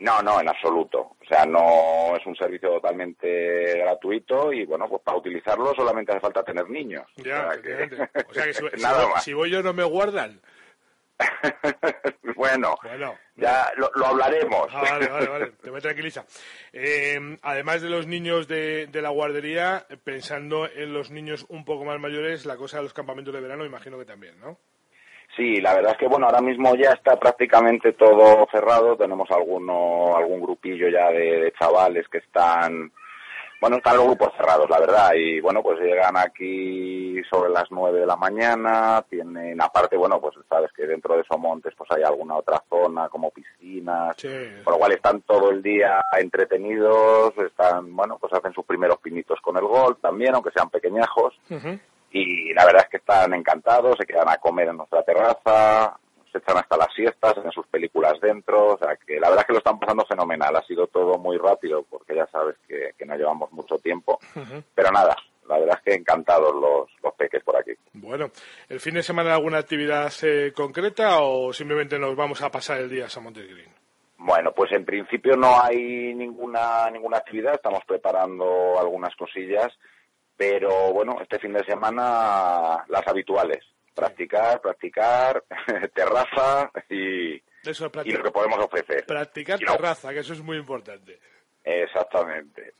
[0.00, 1.16] No, no, en absoluto.
[1.20, 6.20] O sea, no es un servicio totalmente gratuito y, bueno, pues para utilizarlo solamente hace
[6.20, 7.06] falta tener niños.
[7.16, 8.54] Ya, o sea que,
[9.20, 10.40] si, voy, yo no me guardan.
[12.36, 12.76] bueno,
[13.36, 14.68] ya lo, hablaremos.
[14.70, 16.26] Ah, vale, vale, vale, te me tranquiliza.
[16.74, 21.86] Eh, además de los niños de, de, la guardería, pensando en los niños un poco
[21.86, 24.58] más mayores, la cosa de los campamentos de verano, imagino que también, ¿no?
[25.36, 28.96] Sí, la verdad es que bueno, ahora mismo ya está prácticamente todo cerrado.
[28.96, 32.90] Tenemos alguno, algún grupillo ya de, chavales que están,
[33.60, 35.12] bueno, están los grupos cerrados, la verdad.
[35.14, 39.04] Y bueno, pues llegan aquí sobre las nueve de la mañana.
[39.10, 43.30] Tienen, aparte, bueno, pues sabes que dentro de Somontes pues hay alguna otra zona como
[43.30, 44.16] piscinas,
[44.64, 47.36] por lo cual están todo el día entretenidos.
[47.36, 51.34] Están, bueno, pues hacen sus primeros pinitos con el gol también, aunque sean pequeñajos
[52.16, 55.98] y la verdad es que están encantados, se quedan a comer en nuestra terraza,
[56.32, 59.46] se echan hasta las siestas, en sus películas dentro, o sea que la verdad es
[59.46, 63.04] que lo están pasando fenomenal, ha sido todo muy rápido porque ya sabes que, que
[63.04, 64.18] no llevamos mucho tiempo,
[64.74, 65.14] pero nada,
[65.46, 67.72] la verdad es que encantados los, los peques por aquí.
[67.92, 68.30] Bueno,
[68.68, 72.88] ¿el fin de semana alguna actividad eh, concreta o simplemente nos vamos a pasar el
[72.88, 73.74] día a San Green?
[74.18, 79.70] Bueno, pues en principio no hay ninguna ninguna actividad, estamos preparando algunas cosillas
[80.36, 83.64] pero bueno, este fin de semana las habituales.
[83.94, 85.42] Practicar, practicar,
[85.94, 89.06] terraza y, y lo que podemos ofrecer.
[89.06, 91.18] Practicar terraza, que eso es muy importante.
[91.64, 92.74] Exactamente.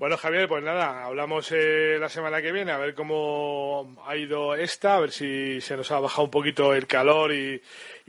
[0.00, 4.54] Bueno, Javier, pues nada, hablamos eh, la semana que viene a ver cómo ha ido
[4.54, 7.60] esta, a ver si se nos ha bajado un poquito el calor y,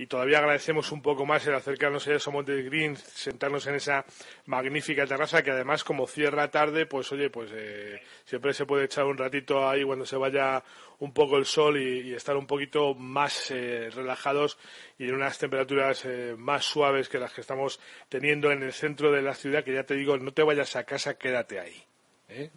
[0.02, 4.04] y todavía agradecemos un poco más el acercarnos a eso Monte Green, sentarnos en esa
[4.46, 9.06] magnífica terraza que además como cierra tarde, pues oye, pues eh, siempre se puede echar
[9.06, 10.64] un ratito ahí cuando se vaya
[10.98, 14.58] un poco el sol y, estar un poquito más eh, relajados
[14.98, 19.12] y en unas temperaturas eh, más suaves que las que estamos teniendo en el centro
[19.12, 21.81] de la ciudad, que ya te digo, no te vayas a casa, quédate ahí.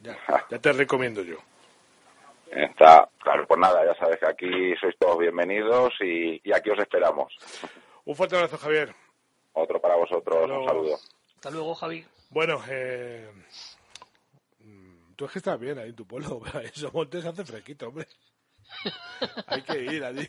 [0.02, 0.16] Ya,
[0.50, 1.36] ya te recomiendo yo.
[2.50, 7.36] Está, claro, pues nada, ya sabes que aquí sois todos bienvenidos y, aquí os esperamos.
[8.04, 8.94] Un fuerte abrazo, Javier.
[9.52, 10.98] Otro para vosotros, un saludo.
[11.34, 12.04] Hasta luego, Javi.
[12.30, 13.28] Bueno, eh,
[15.16, 18.06] tú es que estás bien ahí en tu pueblo, pero en Somontes hace fresquito, hombre.
[19.48, 20.28] Hay que ir allí.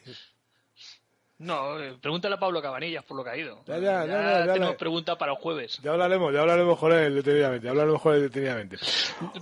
[1.37, 3.61] No, eh, pregúntale a Pablo Cabanillas por lo que ha ido.
[3.65, 5.79] Ya, ya, ya, ya, tenemos pregunta para el jueves.
[5.83, 8.77] Ya hablaremos, ya hablaremos con él detenidamente, ya hablaremos con él detenidamente.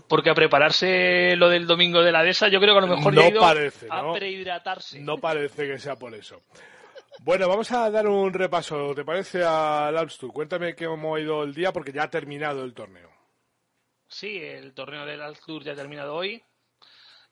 [0.07, 3.13] Porque a prepararse lo del domingo de la dehesa, yo creo que a lo mejor
[3.13, 5.01] no ha ido parece, a prehidratarse.
[5.01, 6.41] No parece que sea por eso.
[7.19, 10.33] Bueno, vamos a dar un repaso, ¿te parece al Alpstur?
[10.33, 13.11] Cuéntame cómo ha ido el día porque ya ha terminado el torneo.
[14.07, 16.43] Sí, el torneo del Alpstur ya ha terminado hoy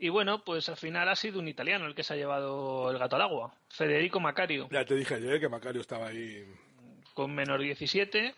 [0.03, 2.97] Y bueno, pues al final ha sido un italiano el que se ha llevado el
[2.97, 4.67] gato al agua, Federico Macario.
[4.71, 6.43] Ya te dije ayer que Macario estaba ahí.
[7.13, 8.33] Con menos 17.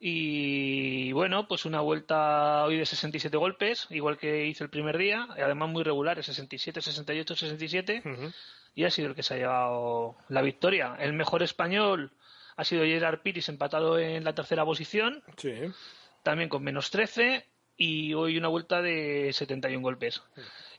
[0.00, 5.28] Y bueno, pues una vuelta hoy de 67 golpes, igual que hizo el primer día,
[5.38, 8.02] y además muy regulares, 67, 68, 67.
[8.74, 10.96] Y ha sido el que se ha llevado la victoria.
[10.98, 12.10] El mejor español
[12.56, 15.22] ha sido Gerard Piris, empatado en la tercera posición.
[15.36, 15.52] Sí.
[16.24, 17.46] También con menos 13.
[17.74, 20.22] Y hoy una vuelta de 71 golpes.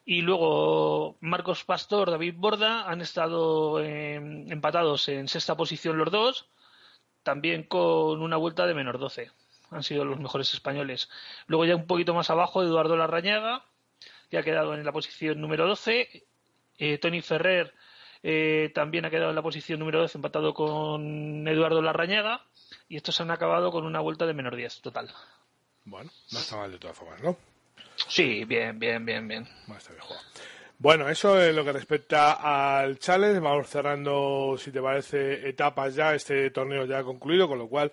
[0.06, 6.50] Y luego Marcos Pastor, David Borda han estado em, empatados en sexta posición los dos,
[7.24, 9.32] también con una vuelta de menos 12.
[9.72, 11.10] Han sido los mejores españoles.
[11.48, 13.66] Luego ya un poquito más abajo Eduardo Larrañaga,
[14.30, 16.26] que ha quedado en la posición número 12.
[16.80, 17.74] Eh, Tony Ferrer
[18.24, 22.46] eh, también ha quedado en la posición número 12 empatado con Eduardo Larrañaga.
[22.90, 25.14] Y estos han acabado con una vuelta de menos 10 total.
[25.86, 27.38] Bueno, no está mal de todas formas, ¿no?
[28.08, 29.48] Sí, bien, bien, bien, bien.
[30.78, 32.34] Bueno, eso es lo que respecta
[32.84, 33.40] al challenge.
[33.40, 36.14] Vamos cerrando, si te parece, etapas ya.
[36.14, 37.92] Este torneo ya ha concluido, con lo cual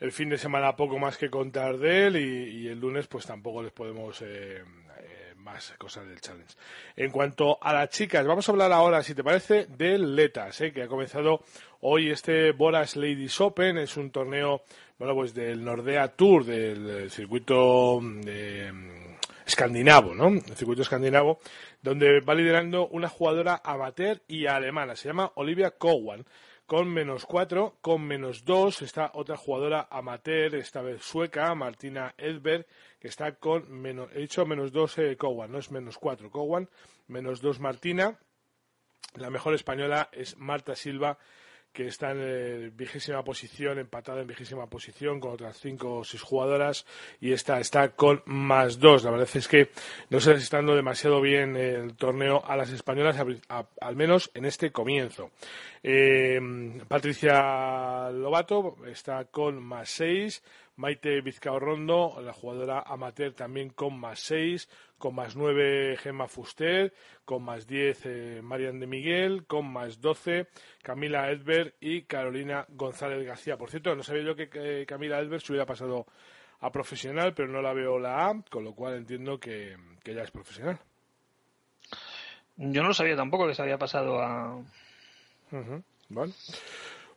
[0.00, 3.62] el fin de semana poco más que contar de él y, el lunes pues tampoco
[3.62, 6.54] les podemos eh, eh, más cosas del challenge.
[6.96, 10.72] En cuanto a las chicas, vamos a hablar ahora, si te parece, del Letas, eh,
[10.72, 11.42] que ha comenzado
[11.80, 13.76] hoy este Boras Ladies Open.
[13.76, 14.62] Es un torneo,
[14.98, 18.72] bueno, pues del Nordea Tour, del circuito de
[19.50, 20.28] escandinavo, ¿no?
[20.28, 21.40] El circuito escandinavo,
[21.82, 24.96] donde va liderando una jugadora amateur y alemana.
[24.96, 26.24] Se llama Olivia Cowan.
[26.66, 32.64] Con menos cuatro, con menos dos está otra jugadora amateur, esta vez sueca, Martina Edberg,
[33.00, 36.68] que está con menos, he dicho menos dos eh, Cowan, no es menos cuatro Cowan,
[37.08, 38.20] menos dos Martina.
[39.16, 41.18] La mejor española es Marta Silva,
[41.72, 46.86] que está en vigésima posición, empatada en vigésima posición con otras cinco o seis jugadoras
[47.20, 49.04] y esta está con más dos.
[49.04, 49.70] La verdad es que
[50.08, 53.16] no se les está dando demasiado bien el torneo a las españolas,
[53.80, 55.30] al menos en este comienzo.
[55.82, 56.38] Eh,
[56.88, 60.42] Patricia Lobato está con más seis,
[60.80, 66.92] Maite Vizcao Rondo, la jugadora amateur también con más 6, con más 9 Gemma Fuster,
[67.24, 70.48] con más 10 eh, Marian de Miguel, con más 12
[70.82, 73.56] Camila Edberg y Carolina González García.
[73.58, 76.06] Por cierto, no sabía yo que Camila Edberg se hubiera pasado
[76.60, 80.22] a profesional, pero no la veo la A, con lo cual entiendo que, que ya
[80.22, 80.78] es profesional.
[82.56, 84.62] Yo no lo sabía tampoco que se había pasado a.
[86.08, 86.32] Bueno.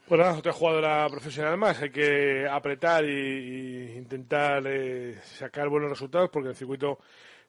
[0.08, 1.82] Bueno, pues otra jugadora profesional más.
[1.82, 7.00] Hay que apretar y, intentar eh, sacar buenos resultados porque en el circuito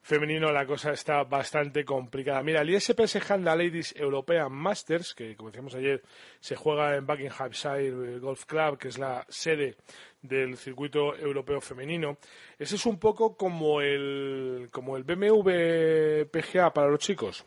[0.01, 2.41] femenino la cosa está bastante complicada.
[2.43, 6.01] Mira, el ISPS Handla Ladies European Masters, que como decíamos ayer,
[6.39, 9.75] se juega en Buckinghamshire Golf Club, que es la sede
[10.21, 12.17] del circuito europeo femenino.
[12.57, 17.43] Ese es un poco como el, como el BMW PGA para los chicos.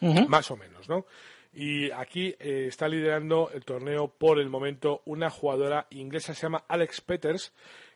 [0.00, 1.06] Más o menos, ¿no?
[1.54, 6.64] Y aquí eh, está liderando el torneo por el momento una jugadora inglesa, se llama
[6.66, 7.52] Alex Peters,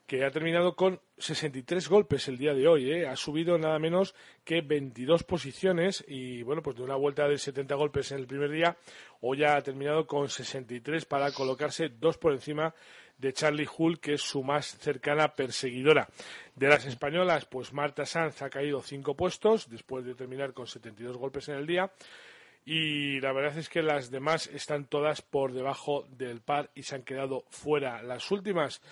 [0.06, 2.92] que ha terminado con 63 golpes el día de hoy.
[2.92, 3.08] ¿eh?
[3.08, 7.74] Ha subido nada menos que 22 posiciones y, bueno, pues de una vuelta de 70
[7.74, 8.76] golpes en el primer día,
[9.20, 12.74] hoy ha terminado con 63 para colocarse dos por encima
[13.18, 16.08] de Charlie Hull, que es su más cercana perseguidora.
[16.54, 21.16] De las españolas, pues Marta Sanz ha caído cinco puestos después de terminar con 72
[21.16, 21.90] golpes en el día
[22.70, 26.96] y la verdad es que las demás están todas por debajo del par y se
[26.96, 28.02] han quedado fuera.
[28.02, 28.82] Las últimas,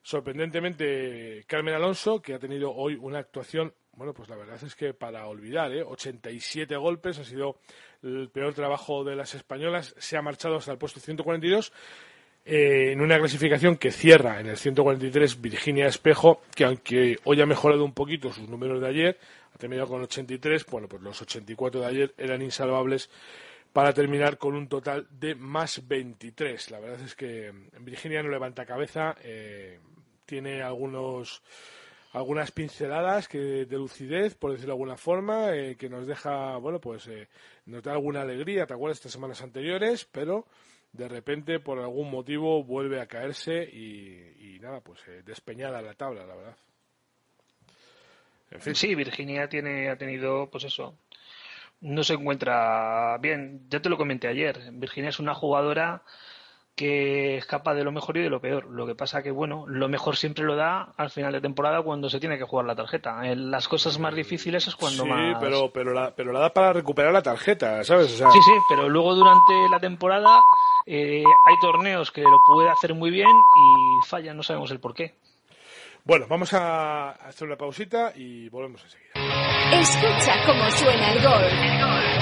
[0.00, 4.94] sorprendentemente, Carmen Alonso, que ha tenido hoy una actuación, bueno, pues la verdad es que
[4.94, 5.82] para olvidar, ¿eh?
[5.82, 7.58] 87 golpes, ha sido
[8.02, 11.70] el peor trabajo de las españolas, se ha marchado hasta el puesto 142.
[12.46, 17.46] Eh, en una clasificación que cierra en el 143 Virginia Espejo, que aunque hoy ha
[17.46, 19.18] mejorado un poquito sus números de ayer,
[19.58, 23.10] terminado con 83, bueno, pues los 84 de ayer eran insalvables
[23.72, 26.70] para terminar con un total de más 23.
[26.70, 29.78] La verdad es que Virginia no levanta cabeza, eh,
[30.24, 31.42] tiene algunos
[32.12, 36.80] algunas pinceladas que de lucidez, por decirlo de alguna forma, eh, que nos deja, bueno,
[36.80, 37.28] pues eh,
[37.66, 38.96] nos da alguna alegría, ¿te acuerdas?
[38.96, 40.46] Estas semanas anteriores, pero
[40.92, 46.24] de repente, por algún motivo, vuelve a caerse y, y nada, pues despeñada la tabla,
[46.26, 46.56] la verdad.
[48.74, 50.94] Sí, Virginia tiene, ha tenido, pues eso,
[51.80, 53.62] no se encuentra bien.
[53.68, 54.58] Ya te lo comenté ayer.
[54.72, 56.02] Virginia es una jugadora
[56.78, 58.66] que escapa de lo mejor y de lo peor.
[58.66, 62.08] Lo que pasa que, bueno, lo mejor siempre lo da al final de temporada cuando
[62.08, 63.20] se tiene que jugar la tarjeta.
[63.34, 65.38] Las cosas más difíciles es cuando sí, más...
[65.40, 68.12] pero, pero, la, pero la da para recuperar la tarjeta, ¿sabes?
[68.12, 70.40] Sí, sí, pero luego durante la temporada
[70.86, 74.94] eh, hay torneos que lo puede hacer muy bien y falla, no sabemos el por
[74.94, 75.16] qué.
[76.08, 79.10] Bueno, vamos a hacer una pausita y volvemos enseguida.
[79.78, 81.52] Escucha cómo suena el golf.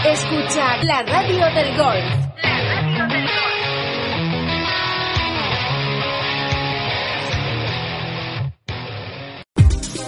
[0.04, 2.26] Escucha la radio del golf.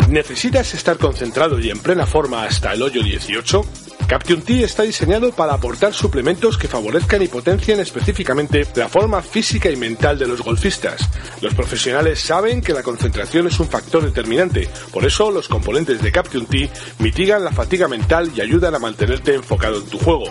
[0.08, 3.62] ¿Necesitas estar concentrado y en plena forma hasta el hoyo 18?
[4.08, 9.70] Caption T está diseñado para aportar suplementos que favorezcan y potencien específicamente la forma física
[9.70, 11.06] y mental de los golfistas.
[11.42, 16.10] Los profesionales saben que la concentración es un factor determinante, por eso los componentes de
[16.10, 20.24] Caption T mitigan la fatiga mental y ayudan a mantenerte enfocado en tu juego.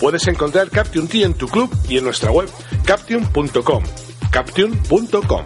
[0.00, 2.48] Puedes encontrar Caption T en tu club y en nuestra web
[2.84, 3.84] caption.com.
[4.32, 5.44] Caption.com.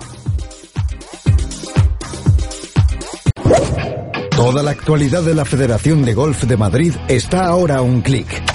[4.37, 8.54] Toda la actualidad de la Federación de Golf de Madrid está ahora a un clic.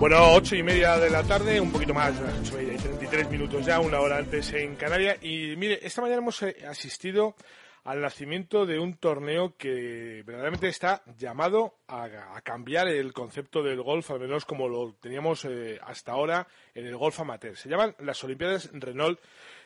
[0.00, 2.79] Bueno, ocho y media de la tarde, un poquito más, las ocho y media
[3.10, 5.18] y 33 minutos ya, una hora antes en Canarias.
[5.22, 7.34] Y mire, esta mañana hemos eh, asistido
[7.82, 12.04] al nacimiento de un torneo que verdaderamente está llamado a,
[12.36, 16.86] a cambiar el concepto del golf, al menos como lo teníamos eh, hasta ahora en
[16.86, 17.56] el golf amateur.
[17.56, 19.18] Se llaman las Olimpiadas Renault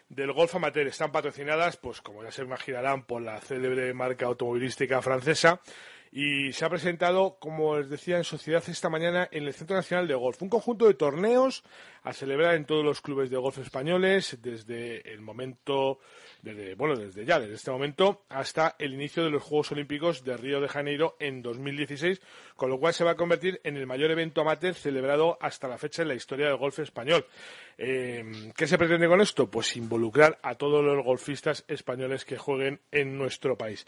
[0.08, 0.86] del golf amateur.
[0.86, 5.60] Están patrocinadas, pues como ya se imaginarán, por la célebre marca automovilística francesa
[6.16, 10.06] y se ha presentado, como les decía, en sociedad esta mañana en el Centro Nacional
[10.06, 10.40] de Golf.
[10.42, 11.64] Un conjunto de torneos
[12.04, 15.98] a celebrar en todos los clubes de golf españoles desde el momento,
[16.40, 20.36] desde, bueno, desde ya, desde este momento hasta el inicio de los Juegos Olímpicos de
[20.36, 22.20] Río de Janeiro en 2016,
[22.54, 25.78] con lo cual se va a convertir en el mayor evento amateur celebrado hasta la
[25.78, 27.26] fecha en la historia del golf español.
[27.76, 29.50] Eh, ¿Qué se pretende con esto?
[29.50, 33.84] Pues involucrar a todos los golfistas españoles que jueguen en nuestro país.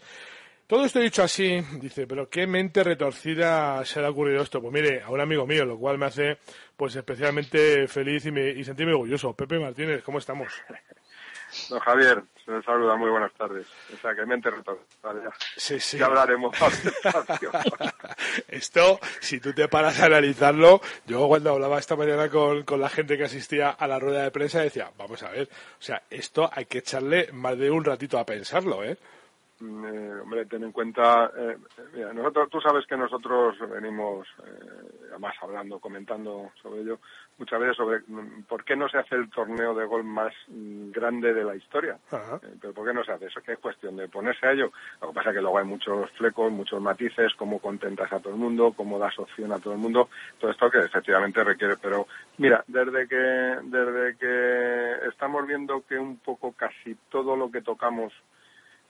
[0.67, 4.61] Todo esto dicho así, dice, pero qué mente retorcida se le ha ocurrido esto.
[4.61, 6.39] Pues mire, a un amigo mío, lo cual me hace
[6.75, 9.33] pues especialmente feliz y, me, y sentirme orgulloso.
[9.33, 10.51] Pepe Martínez, ¿cómo estamos?
[11.69, 13.65] Don Javier, se me saluda, muy buenas tardes.
[13.93, 15.31] O sea, que mente retorcida.
[15.55, 15.97] Sí, sí.
[15.97, 16.53] ya hablaremos.
[18.49, 22.89] Esto, si tú te paras a analizarlo, yo cuando hablaba esta mañana con, con la
[22.89, 25.47] gente que asistía a la rueda de prensa decía, vamos a ver,
[25.79, 28.97] o sea, esto hay que echarle más de un ratito a pensarlo, ¿eh?
[29.59, 31.57] Eh, hombre, ten en cuenta, eh,
[31.93, 36.99] mira, nosotros, tú sabes que nosotros venimos, eh, además hablando, comentando sobre ello,
[37.39, 40.91] muchas veces sobre mm, por qué no se hace el torneo de golf más mm,
[40.91, 41.97] grande de la historia.
[42.11, 43.25] Eh, pero ¿por qué no se hace?
[43.25, 44.71] Eso que es cuestión de ponerse a ello.
[45.01, 48.33] Lo que pasa es que luego hay muchos flecos, muchos matices, cómo contentas a todo
[48.33, 50.09] el mundo, cómo das opción a todo el mundo,
[50.39, 51.77] todo esto que efectivamente requiere.
[51.81, 52.05] Pero
[52.37, 58.13] mira, desde que, desde que estamos viendo que un poco casi todo lo que tocamos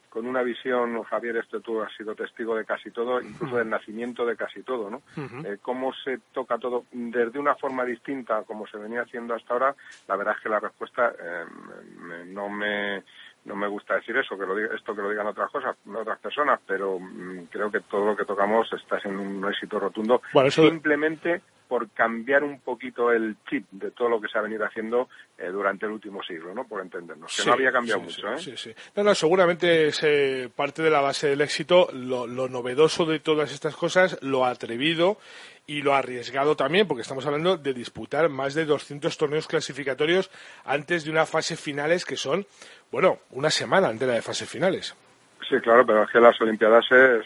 [0.09, 4.25] con una visión, Javier, esto tú has sido testigo de casi todo, incluso del nacimiento
[4.25, 5.01] de casi todo, ¿no?
[5.43, 9.53] Eh, cómo se toca todo desde una forma distinta a como se venía haciendo hasta
[9.53, 9.75] ahora,
[10.07, 11.45] la verdad es que la respuesta eh,
[12.27, 13.03] no me
[13.47, 16.19] no me gusta decir eso, que lo diga, esto que lo digan otras cosas, otras
[16.19, 20.49] personas, pero mm, creo que todo lo que tocamos está en un éxito rotundo, Bueno,
[20.49, 24.63] eso- simplemente por cambiar un poquito el chip de todo lo que se ha venido
[24.65, 26.65] haciendo eh, durante el último siglo, ¿no?
[26.65, 28.37] Por entendernos, que no había cambiado mucho, ¿eh?
[28.37, 28.73] Sí, sí.
[28.95, 33.19] No, no, seguramente es eh, parte de la base del éxito, lo, lo novedoso de
[33.19, 35.17] todas estas cosas, lo atrevido
[35.67, 40.31] y lo arriesgado también, porque estamos hablando de disputar más de 200 torneos clasificatorios
[40.63, 42.47] antes de una fase finales que son,
[42.89, 44.95] bueno, una semana entera de fases finales.
[45.47, 47.25] Sí, claro, pero es que las Olimpiadas es,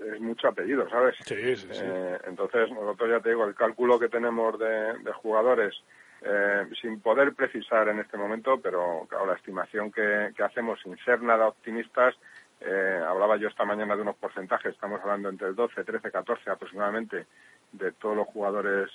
[0.00, 1.16] es, mucho apellido, ¿sabes?
[1.24, 1.82] Sí, sí, sí.
[1.84, 5.74] Eh, entonces, nosotros ya te digo, el cálculo que tenemos de, jugadores,
[6.22, 10.96] eh, sin poder precisar en este momento, pero claro, la estimación que, que hacemos sin
[10.98, 12.14] ser nada optimistas,
[12.60, 16.50] eh, hablaba yo esta mañana de unos porcentajes, estamos hablando entre el 12, 13, 14
[16.50, 17.26] aproximadamente
[17.72, 18.90] de todos los jugadores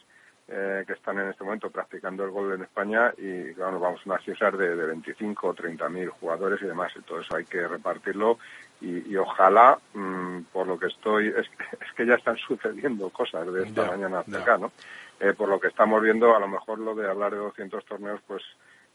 [0.50, 4.00] eh, que están en este momento practicando el gol en España y claro, nos vamos
[4.00, 6.94] a una cifra de, de 25 o 30 mil jugadores y demás.
[6.96, 8.38] Entonces hay que repartirlo
[8.80, 11.48] y, ojalá, mm, por lo que estoy, es,
[11.96, 14.72] que ya están sucediendo cosas de esta mañana hasta acá, ¿no?
[15.20, 18.22] Eh, por lo que estamos viendo, a lo mejor lo de hablar de 200 torneos,
[18.28, 18.44] pues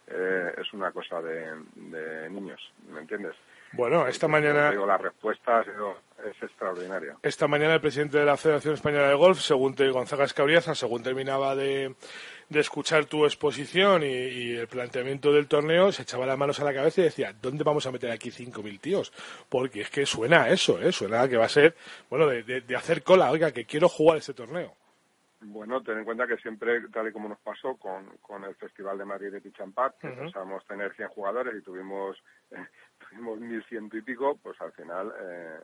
[0.06, 3.34] eh, es una cosa de, de niños, ¿me entiendes?
[3.72, 4.70] Bueno, esta mañana.
[4.70, 7.16] Digo, la respuesta ha sido, es extraordinaria.
[7.22, 11.02] Esta mañana el presidente de la Federación Española de Golf, según te, Gonzaga Escabriaza, según
[11.02, 11.94] terminaba de,
[12.50, 17.00] escuchar tu exposición y, el planteamiento del torneo, se echaba las manos a la cabeza
[17.00, 19.12] y decía, ¿dónde vamos a meter aquí 5.000 tíos?
[19.48, 20.92] Porque es que suena a eso, ¿eh?
[20.92, 21.74] Suena a que va a ser,
[22.10, 24.76] bueno, de, de hacer cola, oiga, que quiero jugar este torneo.
[25.44, 28.96] Bueno, ten en cuenta que siempre, tal y como nos pasó con, con el Festival
[28.96, 32.22] de Madrid de Pichampat, que pensábamos tener 100 jugadores y tuvimos,
[33.12, 35.60] eh, tuvimos 1.100 y pico, pues al final, eh,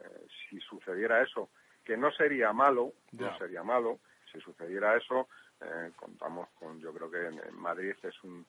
[0.49, 1.51] si sucediera eso,
[1.85, 3.99] que no sería malo, no sería malo,
[4.31, 5.29] si sucediera eso,
[5.61, 8.47] eh, contamos con, yo creo que en Madrid es un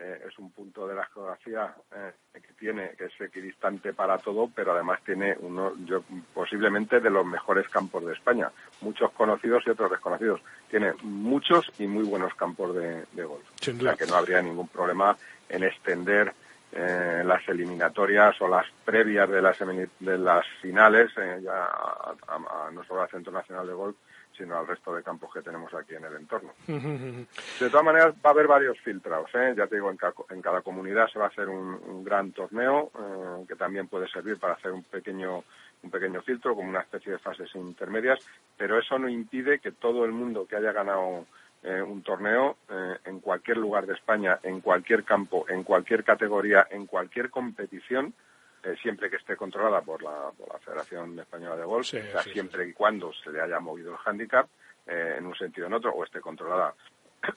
[0.00, 4.48] eh, es un punto de la geografía eh, que tiene, que es equidistante para todo,
[4.54, 8.48] pero además tiene uno, yo, posiblemente de los mejores campos de España,
[8.80, 10.40] muchos conocidos y otros desconocidos.
[10.70, 13.42] Tiene muchos y muy buenos campos de, golf.
[13.60, 15.16] O sea que no habría ningún problema
[15.48, 16.32] en extender
[16.72, 21.10] eh, las eliminatorias o las previas de las, de las finales
[21.42, 23.96] ya a, a, nuestro Centro Nacional de Golf
[24.38, 26.52] sino al resto de campos que tenemos aquí en el entorno.
[26.68, 29.28] De todas maneras, va a haber varios filtrados.
[29.34, 29.52] ¿eh?
[29.56, 29.96] Ya te digo, en,
[30.40, 34.54] cada comunidad se va a hacer un, gran torneo eh, que también puede servir para
[34.54, 35.42] hacer un pequeño
[35.80, 38.18] un pequeño filtro, como una especie de fases intermedias,
[38.56, 41.26] pero eso no impide que todo el mundo que haya ganado
[41.62, 42.58] eh, un torneo
[43.04, 48.14] en cualquier lugar de España, en cualquier campo, en cualquier categoría, en cualquier competición,
[48.64, 51.86] eh, siempre que esté controlada por la, Federación Española de Golf,
[52.32, 54.48] siempre y cuando se le haya movido el hándicap
[54.86, 56.74] eh, en un sentido o en otro, o esté controlada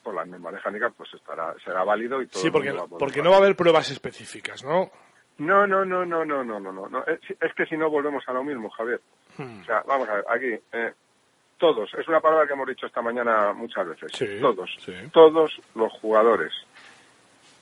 [0.03, 3.29] por las mismas de hándicap, pues estará, será válido y todo Sí, porque, porque no
[3.29, 4.91] va a haber pruebas específicas, ¿no?
[5.37, 7.05] No, no, no, no, no, no, no, no.
[7.05, 9.01] Es, es que si no volvemos a lo mismo, Javier.
[9.37, 9.61] Hmm.
[9.61, 10.93] O sea, vamos a ver, aquí, eh,
[11.61, 14.75] todos, es una palabra que hemos dicho esta mañana muchas veces, todos,
[15.13, 16.51] todos los jugadores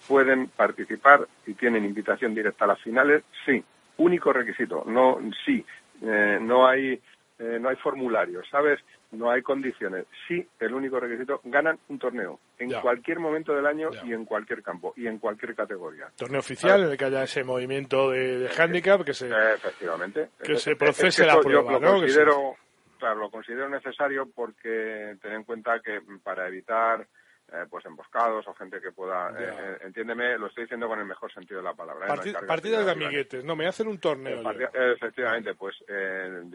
[0.08, 3.62] pueden participar y tienen invitación directa a las finales, sí.
[3.98, 5.64] Único requisito, no, sí.
[6.02, 7.00] Eh, no hay
[7.40, 8.80] eh, no hay formulario, ¿sabes?
[9.12, 10.06] No hay condiciones.
[10.28, 12.40] Sí, el único requisito, ganan un torneo.
[12.58, 16.08] En cualquier momento del año y en cualquier campo y en cualquier categoría.
[16.18, 20.30] Torneo oficial en el que haya ese movimiento de, de handicap que se efectivamente.
[20.44, 22.56] que se procese la prueba, lo considero,
[23.00, 27.08] claro, lo considero necesario porque ten en cuenta que para evitar
[27.52, 31.06] eh, pues emboscados o gente que pueda, eh, eh, entiéndeme, lo estoy diciendo con el
[31.06, 32.08] mejor sentido de la palabra.
[32.46, 34.44] partidas de amiguetes, no, me hacen un torneo.
[34.74, 35.84] efectivamente, pues,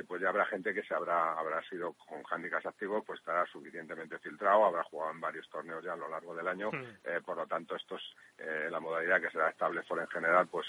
[0.06, 4.18] pues ya habrá gente que se habrá, habrá sido con handicaps activos, pues estará suficientemente
[4.18, 7.24] filtrado, habrá jugado en varios torneos ya a lo largo del año, hmm.
[7.24, 10.66] por lo tanto, esto es la modalidad que será estable for en general, pues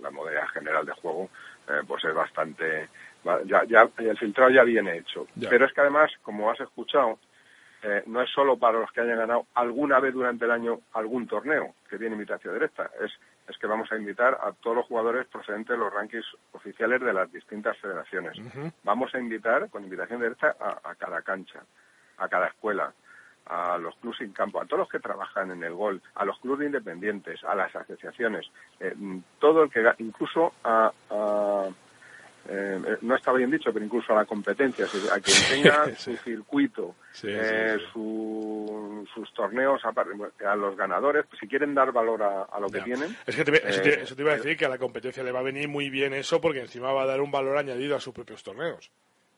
[0.00, 1.30] la modalidad general de juego,
[1.86, 2.88] pues es bastante,
[3.44, 5.26] ya, ya, el filtrado ya viene hecho.
[5.48, 7.18] Pero es que además, como has escuchado,
[7.82, 11.28] eh, no es solo para los que hayan ganado alguna vez durante el año algún
[11.28, 13.12] torneo que tiene invitación directa, es,
[13.48, 17.12] es que vamos a invitar a todos los jugadores procedentes de los rankings oficiales de
[17.12, 18.36] las distintas federaciones.
[18.82, 21.60] Vamos a invitar con invitación directa a, cada cancha,
[22.18, 22.92] a cada escuela,
[23.46, 26.38] a los clubes sin campo, a todos los que trabajan en el gol, a los
[26.40, 28.50] clubes independientes, a las asociaciones,
[28.80, 28.94] eh,
[29.38, 31.72] todo el que, incluso a eh,
[32.50, 36.94] eh, no está bien dicho, pero incluso a la competencia, a quien tenga su circuito,
[37.22, 43.14] eh, sus torneos, a, los ganadores, si quieren dar valor a, lo que tienen.
[43.26, 45.68] Es que eso, te, iba a decir que a la competencia le va a venir
[45.68, 48.90] muy bien eso, porque encima va a dar un valor añadido a sus propios torneos.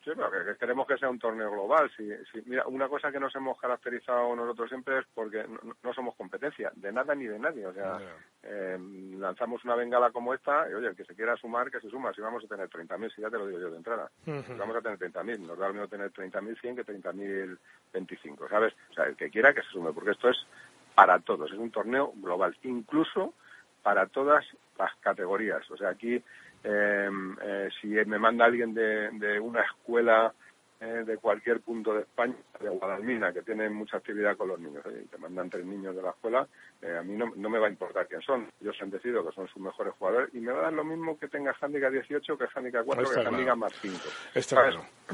[0.02, 1.90] Sí, pero que, queremos que sea un torneo global.
[1.94, 2.10] Si,
[2.46, 5.44] mira, una cosa que nos hemos caracterizado nosotros siempre es porque
[5.82, 7.66] no, somos competencia de nada ni de nadie.
[7.66, 7.98] O sea,
[8.42, 8.78] eh,
[9.18, 12.14] lanzamos una bengala como esta y, oye, el que se quiera sumar, que se suma.
[12.14, 14.10] Si vamos a tener 30.000, si ya te lo digo yo de entrada.
[14.24, 18.74] Si vamos a tener 30.000, nos da lo mismo tener 30.100 que 30.025, ¿sabes?
[18.90, 20.46] O sea, el que quiera que se sume, porque esto es
[20.94, 21.52] para todos.
[21.52, 23.34] Es un torneo global, incluso
[23.82, 24.46] para todas
[24.78, 25.70] las categorías.
[25.70, 26.22] O sea, aquí
[26.62, 30.32] si me manda alguien de, una escuela
[30.80, 34.82] eh, de cualquier punto de España, de Guadalmina, que tiene mucha actividad con los niños,
[34.86, 36.48] y te mandan tres niños de la escuela,
[36.80, 38.48] eh, a mí no, me va a importar quién son.
[38.62, 41.18] Ellos han decidido que son sus mejores jugadores y me va a dar lo mismo
[41.18, 43.98] que tenga Handicap 18, que Handicap 4, que Handicap más 5.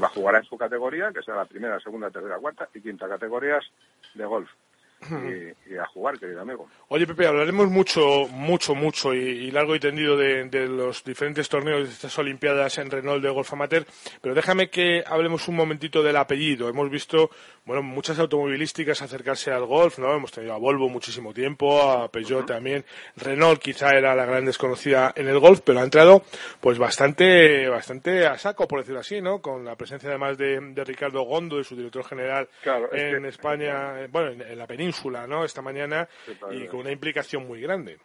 [0.01, 3.09] Va a jugar en su categoría, que sea la primera, segunda, tercera, cuarta y quinta
[3.09, 3.65] categorías
[4.13, 4.49] de golf
[5.69, 6.67] y, a jugar, querido amigo.
[6.89, 11.93] Oye, Pepe, hablaremos mucho, mucho, mucho y, largo y tendido de, los diferentes torneos de
[11.93, 13.85] estas Olimpiadas en Renault de Golf Amateur,
[14.21, 16.67] pero déjame que hablemos un momentito del apellido.
[16.67, 17.29] Hemos visto,
[17.65, 20.13] bueno, muchas automovilísticas acercarse al golf, ¿no?
[20.13, 22.83] Hemos tenido a Volvo muchísimo tiempo, a Peugeot también.
[23.15, 26.23] Renault quizá era la gran desconocida en el golf, pero ha entrado,
[26.59, 29.41] pues bastante, bastante a saco, por decirlo así, ¿no?
[29.41, 32.49] Con la presencia además de, Ricardo Gondo, de su director general
[32.93, 34.87] en España, eh, bueno, en la península
[35.27, 35.43] ¿no?
[35.43, 36.07] Esta mañana
[36.51, 37.99] y con una implicación muy grande.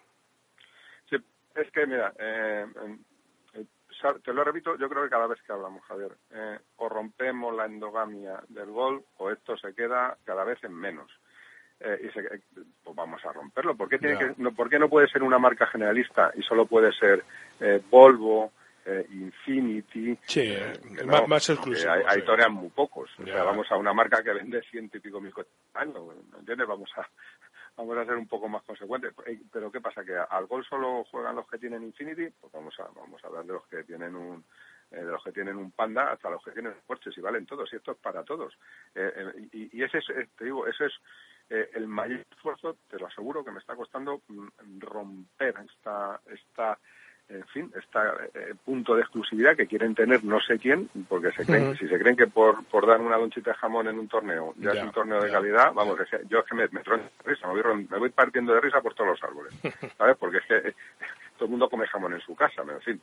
[1.09, 1.17] Sí,
[1.55, 2.67] es que mira, eh,
[3.55, 3.65] eh,
[4.23, 7.67] te lo repito, yo creo que cada vez que hablamos, Javier, eh, o rompemos la
[7.67, 11.11] endogamia del gol o esto se queda cada vez en menos.
[11.81, 12.09] y
[12.85, 13.77] pues vamos a romperlo.
[13.77, 16.67] ¿Por qué, tiene que, no, ¿Por qué no puede ser una marca generalista y solo
[16.67, 17.25] puede ser
[17.91, 18.53] Volvo,
[18.85, 20.19] eh, Infinity.
[20.27, 20.73] Sí, eh,
[21.29, 21.93] más, exclusivo.
[21.93, 22.92] Hay, hay muy pocos.
[23.19, 26.67] O sea, vamos a una marca que vende ciento y pico mil coches año, ¿entiendes?
[26.67, 27.07] Vamos a,
[27.77, 29.13] vamos a ser un poco más consecuentes.
[29.27, 30.05] Eh, pero ¿qué pasa?
[30.05, 32.31] ¿Que al gol solo juegan los que tienen Infinity?
[32.41, 34.45] Pues vamos a, vamos a hablar de los que tienen un
[34.91, 37.77] de los que tienen un Panda hasta los que tienen Porsche, y valen todos, y
[37.77, 38.53] esto es para todos.
[39.51, 40.05] y, y, ese es,
[40.37, 40.93] te digo, ese es
[41.49, 46.79] el mayor esfuerzo, te lo aseguro, que me está costando mm, romper esta, esta
[47.29, 51.77] en fin, este punto de exclusividad que quieren tener no sé quién, porque se creen,
[51.77, 54.73] si se creen que por, por dar una lonchita de jamón en un torneo ya,
[54.73, 55.99] es un torneo de calidad, vamos,
[56.29, 58.95] yo es que me, me de risa, me voy, me voy, partiendo de risa por
[58.95, 59.53] todos los árboles,
[59.99, 60.17] ¿sabes?
[60.19, 60.75] Porque es que eh,
[61.37, 63.01] todo el mundo come jamón en su casa, en fin.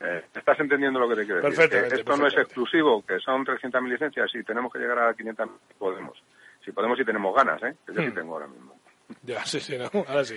[0.00, 1.74] Eh, ¿Estás entendiendo lo que te quiero decir?
[1.74, 5.48] esto no es exclusivo, que son 300.000 licencias, si tenemos que llegar a 500.000
[5.78, 6.22] podemos.
[6.64, 7.74] Si podemos y tenemos ganas, ¿eh?
[7.86, 8.14] Que yo sí hmm.
[8.14, 8.77] tengo ahora mismo.
[9.22, 9.90] Ya, sí, sí, ¿no?
[10.06, 10.36] Ahora sí.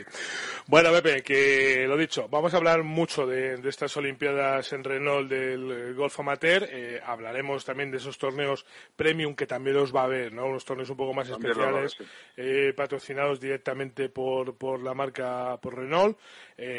[0.67, 5.71] Bueno, Pepe, que lo dicho, vamos a hablar mucho de, estas Olimpiadas en Renault del
[5.71, 6.67] eh, golf amateur.
[6.69, 8.65] Eh, hablaremos también de esos torneos
[8.95, 10.45] premium que también los va a haber, ¿no?
[10.45, 11.97] Unos torneos un poco más especiales,
[12.37, 16.17] eh, patrocinados directamente por, por la marca, por Renault.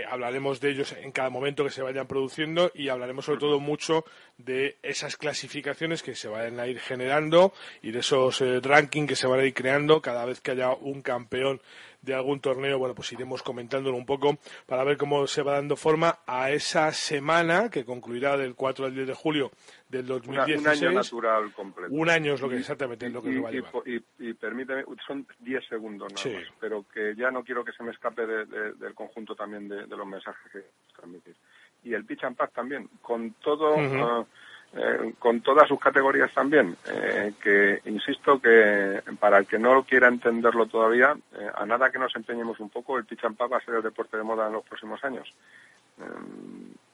[0.09, 4.05] Hablaremos de ellos en cada momento que se vayan produciendo y hablaremos sobre todo mucho
[4.39, 7.53] de esas clasificaciones que se vayan a ir generando
[7.83, 11.03] y de esos rankings que se van a ir creando cada vez que haya un
[11.03, 11.61] campeón
[12.03, 15.77] de algún torneo, bueno, pues iremos comentándolo un poco para ver cómo se va dando
[15.77, 19.51] forma a esa semana que concluirá del 4 al 10 de julio
[19.89, 20.61] del 2016.
[20.61, 21.95] un año natural completo.
[21.95, 23.73] Un año es lo que exactamente es lo que y, va a llevar.
[23.87, 27.93] Y, permíteme, son 10 segundos nada más, pero que ya no quiero que se me
[27.93, 31.37] escape del conjunto también de, los mensajes que transmitir.
[31.85, 34.27] Y el pitch and pass también, con todo...
[34.75, 40.09] Eh, con todas sus categorías también, eh, que insisto que para el que no quiera
[40.09, 43.65] entenderlo todavía, eh, a nada que nos empeñemos un poco, el pitch and va a
[43.65, 45.33] ser el deporte de moda en los próximos años.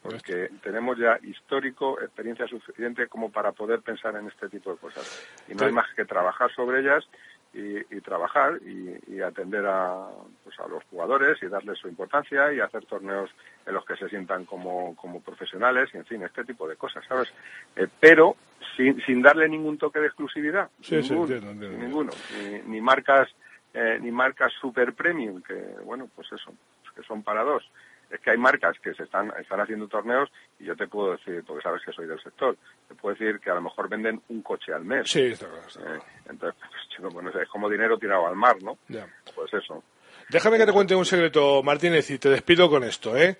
[0.02, 5.06] porque tenemos ya histórico, experiencia suficiente como para poder pensar en este tipo de cosas.
[5.48, 7.06] Y no hay más que trabajar sobre ellas
[7.58, 10.08] y, trabajar y, atender a,
[10.44, 13.30] pues a los jugadores y darles su importancia y hacer torneos
[13.66, 17.04] en los que se sientan como, como profesionales y en fin, este tipo de cosas,
[17.06, 17.28] ¿sabes?
[17.76, 18.36] Eh, pero
[18.76, 20.70] sin, sin darle ningún toque de exclusividad,
[21.78, 22.12] ninguno,
[22.66, 23.28] Ni, marcas
[23.74, 25.54] eh, ni marcas super premium que
[25.84, 26.54] bueno pues eso
[26.94, 27.62] que son para dos
[28.10, 31.42] es que hay marcas que se están, están haciendo torneos y yo te puedo decir,
[31.46, 32.56] porque sabes que soy del sector,
[32.88, 35.10] te puedo decir que a lo mejor venden un coche al mes.
[35.10, 35.98] Sí, está eh,
[36.28, 36.60] entonces,
[37.12, 38.78] pues, es como dinero tirado al mar, ¿no?
[39.34, 39.82] Pues eso.
[40.30, 43.36] Déjame que te cuente un secreto, Martínez, y te despido con esto, ¿eh?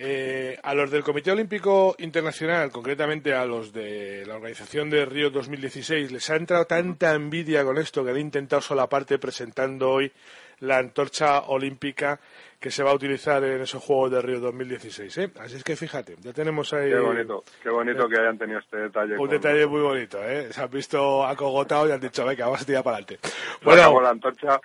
[0.00, 5.30] Eh, a los del Comité Olímpico Internacional, concretamente a los de la organización de Río
[5.30, 10.12] 2016, les ha entrado tanta envidia con esto que han intentado solaparte presentando hoy
[10.60, 12.18] la antorcha olímpica
[12.60, 15.18] que se va a utilizar en esos Juegos de Río 2016.
[15.18, 15.30] ¿eh?
[15.38, 16.90] Así es que fíjate, ya tenemos ahí...
[16.90, 19.16] Qué bonito, qué bonito que hayan tenido este detalle.
[19.16, 20.52] Un detalle muy bonito, ¿eh?
[20.52, 23.20] Se han visto acogotado y han dicho, venga, vamos a tirar para adelante.
[23.62, 24.60] Bueno, la antorcha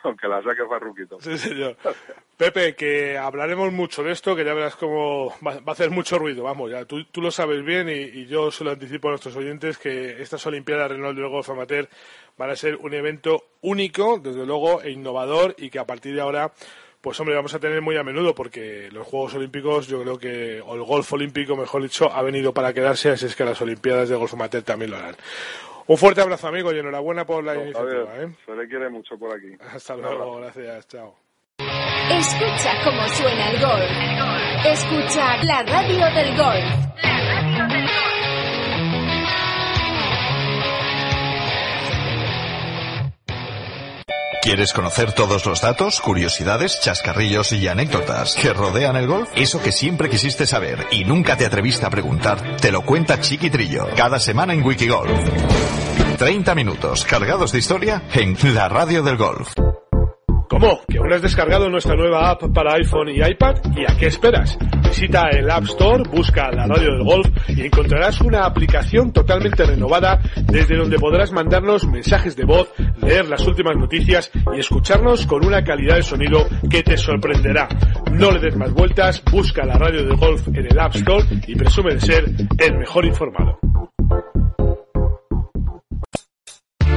[0.04, 1.20] aunque la saque Farruquito.
[1.20, 1.76] Sí, señor.
[2.36, 6.44] Pepe, que hablaremos mucho de esto, que ya verás cómo va, a hacer mucho ruido.
[6.44, 9.78] Vamos, ya tú, tú lo sabes bien y, yo se lo anticipo a nuestros oyentes
[9.78, 11.88] que estas Olimpiadas Renault del Golf Amateur
[12.36, 16.20] van a ser un evento único, desde luego, e innovador y que a partir de
[16.20, 16.52] ahora
[17.00, 20.60] pues hombre, vamos a tener muy a menudo porque los Juegos Olímpicos, yo creo que,
[20.60, 24.10] o el golf olímpico, mejor dicho, ha venido para quedarse, así es que las Olimpiadas
[24.10, 25.16] de Golf Amateur también lo harán.
[25.90, 28.16] Un fuerte abrazo, amigo, y enhorabuena por la iniciativa.
[28.16, 28.32] ¿eh?
[28.46, 29.48] Se le quiere mucho por aquí.
[29.74, 31.16] Hasta luego, gracias, chao.
[31.58, 33.90] Escucha cómo suena el golf.
[34.66, 36.94] Escucha la radio del golf.
[37.02, 38.10] La radio del golf.
[44.42, 49.28] ¿Quieres conocer todos los datos, curiosidades, chascarrillos y anécdotas que rodean el golf?
[49.34, 53.88] Eso que siempre quisiste saber y nunca te atreviste a preguntar, te lo cuenta Chiquitrillo
[53.96, 55.69] cada semana en Wikigolf.
[56.20, 59.54] 30 minutos cargados de historia en la radio del golf.
[60.50, 60.80] ¿Cómo?
[60.86, 63.54] ¿Que aún has descargado nuestra nueva app para iPhone y iPad?
[63.74, 64.58] ¿Y a qué esperas?
[64.82, 70.20] Visita el App Store, busca la radio del golf y encontrarás una aplicación totalmente renovada
[70.44, 75.64] desde donde podrás mandarnos mensajes de voz, leer las últimas noticias y escucharnos con una
[75.64, 77.66] calidad de sonido que te sorprenderá.
[78.12, 81.54] No le des más vueltas, busca la radio del golf en el App Store y
[81.54, 82.24] presume de ser
[82.58, 83.58] el mejor informado.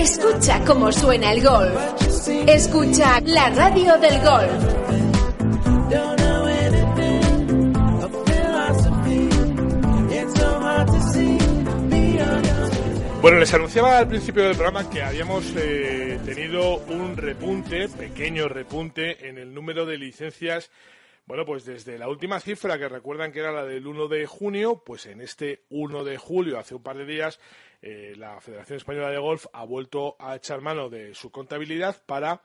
[0.00, 1.78] Escucha cómo suena el golf.
[2.46, 4.80] Escucha la radio del golf.
[13.20, 19.28] Bueno, les anunciaba al principio del programa que habíamos eh, tenido un repunte, pequeño repunte,
[19.28, 20.70] en el número de licencias.
[21.26, 24.82] Bueno, pues desde la última cifra, que recuerdan que era la del 1 de junio,
[24.84, 27.38] pues en este 1 de julio, hace un par de días,
[27.82, 32.42] eh, la Federación Española de Golf ha vuelto a echar mano de su contabilidad para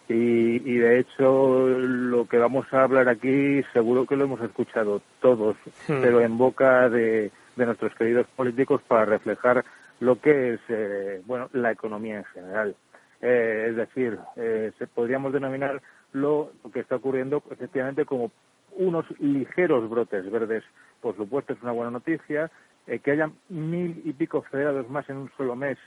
[0.09, 5.01] Y, y, de hecho lo que vamos a hablar aquí seguro que lo hemos escuchado
[5.21, 6.01] todos, hmm.
[6.03, 9.65] pero en boca de, de, nuestros queridos políticos para reflejar
[10.01, 12.75] lo que es, eh, bueno, la economía en general.
[13.23, 15.81] Eh, es decir, eh, se podríamos denominar
[16.13, 18.33] lo, que está ocurriendo efectivamente como
[18.73, 20.65] unos ligeros brotes verdes.
[21.01, 22.51] Por supuesto, es una buena noticia.
[22.89, 25.79] Eh, que haya mil y pico federados más en un solo mes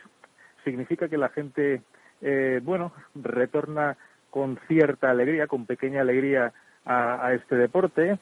[0.64, 1.84] significa que la gente,
[2.64, 3.96] bueno, retorna
[4.32, 6.54] con cierta alegría, con pequeña alegría
[6.86, 8.18] a, este deporte.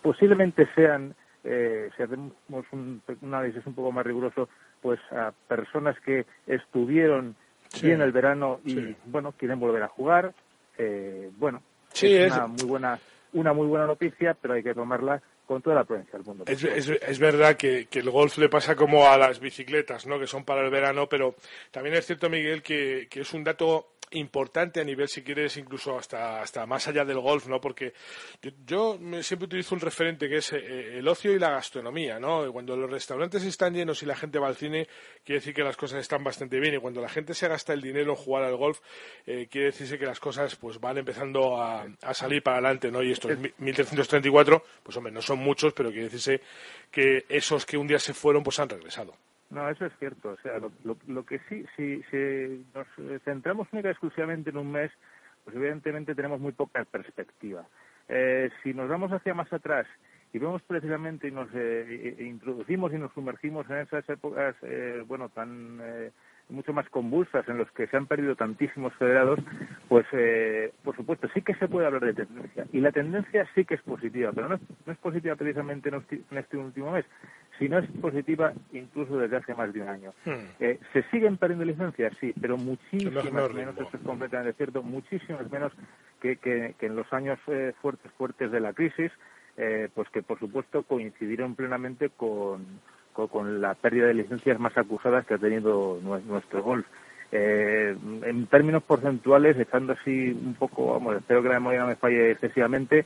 [0.00, 2.32] posiblemente sean, si hacemos
[2.70, 4.48] un, un análisis un poco más riguroso,
[4.80, 7.34] pues a personas que estuvieron
[7.68, 7.90] sí.
[7.90, 10.32] en el verano y bueno quieren volver a jugar
[10.76, 11.62] eh, bueno
[11.92, 12.98] es, una muy buena
[13.32, 16.44] una muy buena noticia pero hay que tomarla con toda la prudencia del mundo.
[16.46, 20.18] Es, es, verdad que, que, el golf le pasa como a las bicicletas, ¿no?
[20.18, 21.36] que son para el verano, pero
[21.70, 25.98] también es cierto, Miguel, que, que es un dato importante a nivel, si quieres, incluso
[25.98, 27.60] hasta, hasta más allá del golf, ¿no?
[27.60, 27.92] Porque
[28.66, 32.52] yo, siempre utilizo un referente que es eh, el ocio y la gastronomía, ¿no?
[32.52, 34.88] Cuando los restaurantes están llenos y la gente va al cine,
[35.24, 36.74] quiere decir que las cosas están bastante bien.
[36.74, 38.80] Y cuando la gente se gasta el dinero en jugar al golf,
[39.26, 43.02] eh, quiere decirse que las cosas pues van empezando a, a salir para adelante, ¿no?
[43.02, 46.40] Y estos 1.334, pues hombre, no son muchos, pero quiere decirse
[46.90, 49.14] que esos que un día se fueron, pues han regresado.
[49.50, 50.30] No, eso es cierto.
[50.30, 52.86] O sea, lo, lo, que sí, si, si nos
[53.24, 54.90] centramos única exclusivamente en un mes,
[55.44, 57.66] pues evidentemente tenemos muy poca perspectiva.
[58.08, 59.86] Eh, si nos vamos hacia más atrás
[60.32, 65.30] y vemos precisamente y nos eh, introducimos y nos sumergimos en esas épocas, eh, bueno,
[65.30, 65.80] tan
[66.50, 69.38] mucho más convulsas, en los que se han perdido tantísimos federados,
[69.88, 72.66] pues eh, por supuesto sí que se puede hablar de tendencia.
[72.72, 76.38] Y la tendencia sí que es positiva, pero no es, no es positiva precisamente en
[76.38, 77.04] este último mes,
[77.58, 80.12] sino es positiva incluso desde hace más de un año.
[80.24, 80.46] Hmm.
[80.60, 82.12] Eh, ¿Se siguen perdiendo licencias?
[82.20, 85.72] Sí, pero muchísimas menos, esto es completamente cierto, muchísimas menos
[86.20, 89.10] que, que, en los años eh, fuertes, fuertes de la crisis,
[89.56, 92.64] eh, pues que por supuesto coincidieron plenamente con,
[93.26, 96.86] con, la pérdida de licencias más acusadas que ha tenido nuestro golf.
[97.32, 101.96] Eh, en términos porcentuales, echando así un poco, vamos, espero que la memoria no me
[101.96, 103.04] falle excesivamente,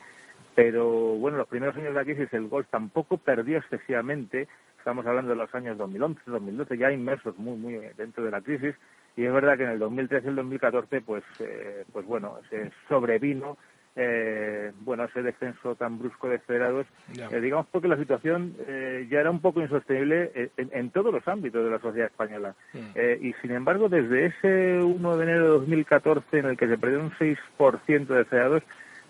[0.54, 0.86] pero
[1.16, 4.46] bueno, los primeros años de la crisis el golf tampoco perdió excesivamente,
[4.78, 8.74] estamos hablando de los años 2011, 2012, ya inmersos muy, muy dentro de la crisis,
[9.16, 12.70] y es verdad que en el 2013 y el 2014, pues, eh, pues bueno, se
[12.88, 13.56] sobrevino
[13.94, 19.20] eh, bueno, ese descenso tan brusco de federados, eh, digamos porque la situación eh, ya
[19.20, 22.54] era un poco insostenible eh, en, todos los ámbitos de la sociedad española.
[22.72, 23.24] Mm.
[23.24, 27.00] y sin embargo, desde ese 1 de enero de 2014 en el que se perdió
[27.00, 28.62] un 6% de federados,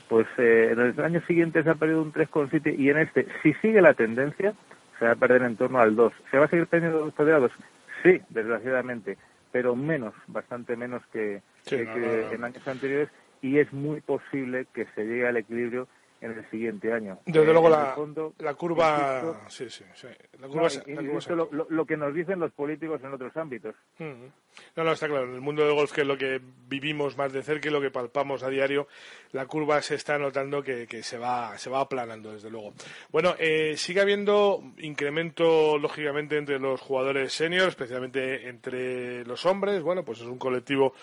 [0.08, 3.80] pues en el año siguiente se ha perdido un 3,7% y en este, si sigue
[3.80, 4.52] la tendencia,
[4.98, 6.12] se va a perder en torno al 2%.
[6.30, 7.52] ¿Se va a seguir perdiendo los federados?
[8.02, 9.16] Sí, desgraciadamente,
[9.52, 13.08] pero menos, bastante menos que, en años anteriores
[13.43, 15.88] y es muy posible que se llegue al equilibrio
[16.22, 17.18] en el siguiente año.
[17.26, 17.97] Desde luego la,
[18.38, 20.07] la curva, sí, sí, sí.
[20.40, 20.68] La curva,
[21.68, 23.74] lo, que nos dicen los políticos en otros ámbitos.
[23.99, 25.24] No, no, está claro.
[25.24, 27.80] En el mundo del golf, que es lo que vivimos más de cerca y lo
[27.80, 28.86] que palpamos a diario,
[29.32, 32.72] la curva se está notando que, se, va, se va aplanando, desde luego.
[33.11, 39.82] Bueno, eh, sigue habiendo incremento, lógicamente, entre los jugadores seniors, especialmente entre los hombres.
[39.82, 40.95] Bueno, pues es un colectivo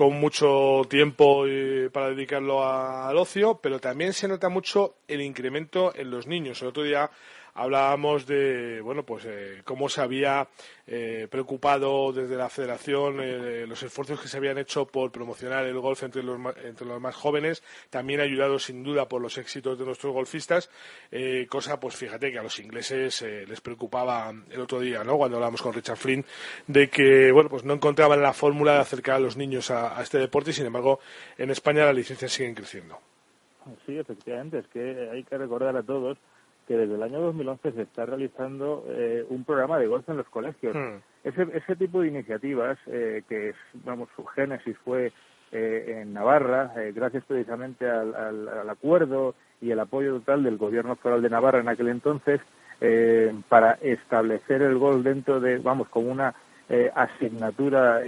[0.00, 1.44] con mucho tiempo
[1.92, 6.62] para dedicarlo al ocio, pero también se nota mucho el incremento en los niños.
[6.62, 7.10] El otro día
[7.54, 10.48] hablábamos de bueno pues eh, cómo se había
[10.86, 15.78] eh, preocupado desde la federación eh, los esfuerzos que se habían hecho por promocionar el
[15.78, 19.84] golf entre los entre los más jóvenes también ayudado sin duda por los éxitos de
[19.84, 20.70] nuestros golfistas
[21.48, 25.62] cosa pues fíjate que a los ingleses les preocupaba el otro día no cuando hablábamos
[25.62, 26.24] con Richard Flynn
[26.66, 30.02] de que bueno pues no encontraban la fórmula de acercar a los niños a, a
[30.02, 31.00] este deporte y sin embargo
[31.38, 32.98] en España las licencias siguen creciendo.
[33.86, 36.18] Sí efectivamente es que hay que recordar a todos
[36.70, 40.28] que desde el año 2011 se está realizando eh, un programa de golf en los
[40.28, 40.72] colegios.
[40.72, 41.02] Hmm.
[41.24, 43.54] Ese, ese tipo de iniciativas, eh, que
[43.84, 45.10] vamos, su génesis fue
[45.50, 51.22] eh, en Navarra, gracias precisamente al, al, acuerdo y el apoyo total del gobierno federal
[51.22, 52.40] de Navarra en aquel entonces,
[53.48, 56.36] para establecer el golf dentro de, vamos, como una
[56.94, 58.00] asignatura,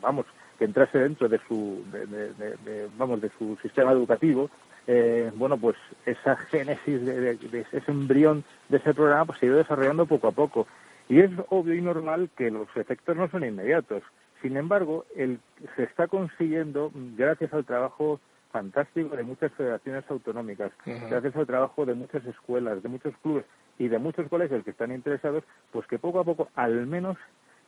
[0.00, 0.24] vamos,
[0.56, 4.48] que entrase dentro de su, de, vamos, de su sistema educativo,
[4.92, 7.38] eh, bueno, pues esa génesis de,
[7.72, 10.66] ese embrión de ese programa pues se ha ido desarrollando poco a poco.
[11.08, 14.02] Y es obvio y normal que los efectos no son inmediatos.
[14.42, 15.38] Sin embargo, el,
[15.76, 18.18] se está consiguiendo gracias al trabajo
[18.50, 23.44] fantástico de muchas federaciones autonómicas, gracias al trabajo de muchas escuelas, de muchos clubes
[23.78, 27.16] y de muchos colegios que están interesados, pues que poco a poco al menos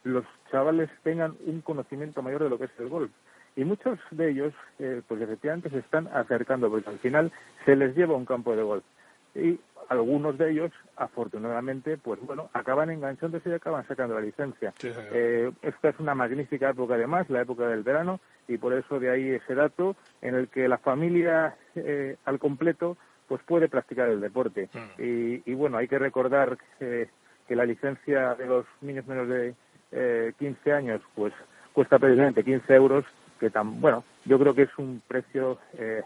[0.02, 3.12] los chavales tengan un conocimiento mayor de lo que es el golf.
[3.72, 7.32] Muchos de ellos, eh, pues efectivamente se están acercando, porque al final
[7.64, 8.84] se les lleva un campo de golf.
[9.34, 9.58] Y
[9.88, 14.74] algunos de ellos, afortunadamente, pues bueno, acaban enganchándose y acaban sacando la licencia.
[14.84, 19.08] eh, esta es una magnífica época además, la época del verano, y por eso de
[19.08, 24.20] ahí ese dato en el que la familia eh, al completo pues puede practicar el
[24.20, 24.68] deporte.
[24.74, 25.02] Mm.
[25.02, 27.08] Y, y, bueno, hay que recordar que,
[27.48, 29.54] que la licencia de los niños menos de
[29.92, 31.32] eh, 15 años pues
[31.72, 33.06] cuesta precisamente 15 euros
[33.42, 36.02] que tan, bueno, yo creo que es un precio eh,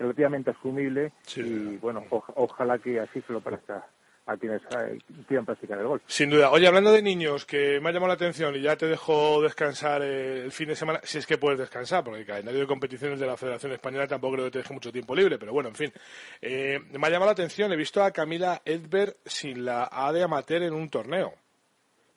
[0.00, 3.86] relativamente asumible y bueno, ojalá que así se lo parezca
[4.26, 6.02] a quienes eh, quieran practicar el golf.
[6.08, 6.50] Sin duda.
[6.50, 10.02] Oye, hablando de niños, que me ha llamado la atención y ya te dejo descansar
[10.02, 13.20] eh, el fin de semana, si es que puedes descansar, porque el calendario de competiciones
[13.20, 15.76] de la Federación Española tampoco creo que te deje mucho tiempo libre, pero bueno, en
[15.76, 15.92] fin.
[16.40, 20.64] me ha llamado la atención, he visto a Camila Edberg sin la A de amateur
[20.64, 21.41] en un torneo.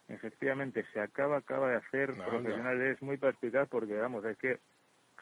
[0.08, 2.82] Efectivamente, se acaba, acaba de hacer profesional.
[2.82, 4.60] Es muy perspicaz porque, vamos, es que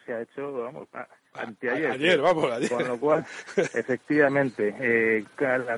[0.06, 0.88] se ha hecho, vamos,
[1.34, 1.92] anteayer.
[1.92, 2.70] Ayer, vamos, ayer.
[2.70, 3.26] Con lo cual,
[3.58, 5.24] efectivamente, eh,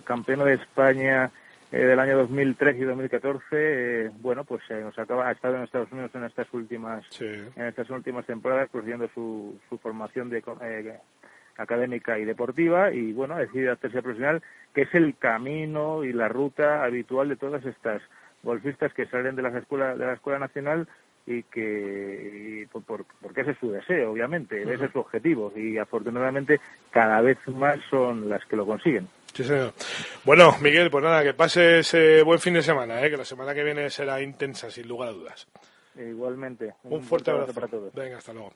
[0.04, 1.32] campeona de España
[1.72, 5.64] eh, del año 2013 y 2014, eh, bueno, pues se nos acaba, ha estado en
[5.64, 11.00] Estados Unidos en estas últimas, en estas últimas temporadas, procediendo su, su formación de, eh,
[11.58, 14.44] académica y deportiva y bueno, ha decidido hacerse profesional,
[14.74, 18.02] que es el camino y la ruta habitual de todas estas
[18.46, 20.88] golfistas que salen de la escuela de la escuela nacional
[21.28, 27.20] y que porque ese es su deseo obviamente ese es su objetivo y afortunadamente cada
[27.22, 29.74] vez más son las que lo consiguen Sí, señor.
[30.24, 31.94] Bueno, Miguel, pues nada, que pases
[32.24, 33.10] buen fin de semana, ¿eh?
[33.10, 35.46] que la semana que viene será intensa, sin lugar a dudas.
[35.98, 36.74] Igualmente.
[36.84, 37.54] Un, fuerte abrazo.
[37.54, 37.94] para todos.
[37.94, 38.54] Venga, hasta luego.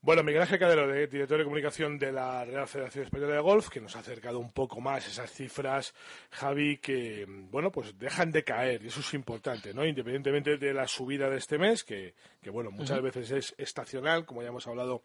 [0.00, 3.68] Bueno, Miguel Ángel Cadero, de, director de comunicación de la Real Federación Española de Golf,
[3.68, 5.92] que nos ha acercado un poco más esas cifras,
[6.30, 9.84] Javi, que, bueno, pues dejan de caer, y eso es importante, ¿no?
[9.84, 14.40] Independientemente de la subida de este mes, que, que bueno, muchas veces es estacional, como
[14.42, 15.02] ya hemos hablado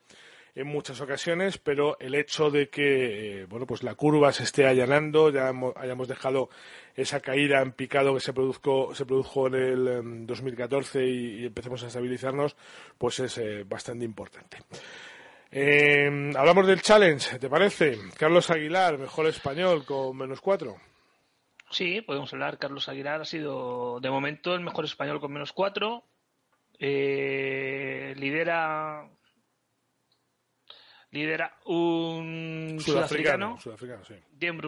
[0.56, 4.68] en muchas ocasiones, pero el hecho de que eh, bueno pues la curva se esté
[4.68, 6.49] allanando, ya hayamos dejado
[6.95, 11.88] esa caída en picado que se produjo, se produjo en el 2014 y, empecemos a
[11.88, 12.56] estabilizarnos,
[12.97, 14.58] pues es eh, bastante importante.
[15.51, 17.97] Eh, hablamos del challenge, ¿te parece?
[18.18, 20.78] Carlos Aguilar, mejor español con menos cuatro.
[21.70, 22.60] Sí, podemos hablar.
[22.60, 26.04] Carlos Aguilar ha sido de momento el mejor español con menos cuatro.
[26.80, 29.08] lidera
[31.14, 34.16] lidera un sudafricano, sudafricano, sí.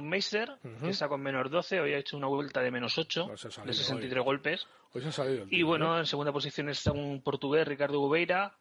[0.01, 3.31] Meister, que está con menos 12, hoy ha hecho una vuelta de menos 8,
[3.65, 4.67] de 63 golpes.
[5.49, 8.53] y bueno, en segunda posición está un portugués, Ricardo Gubeira,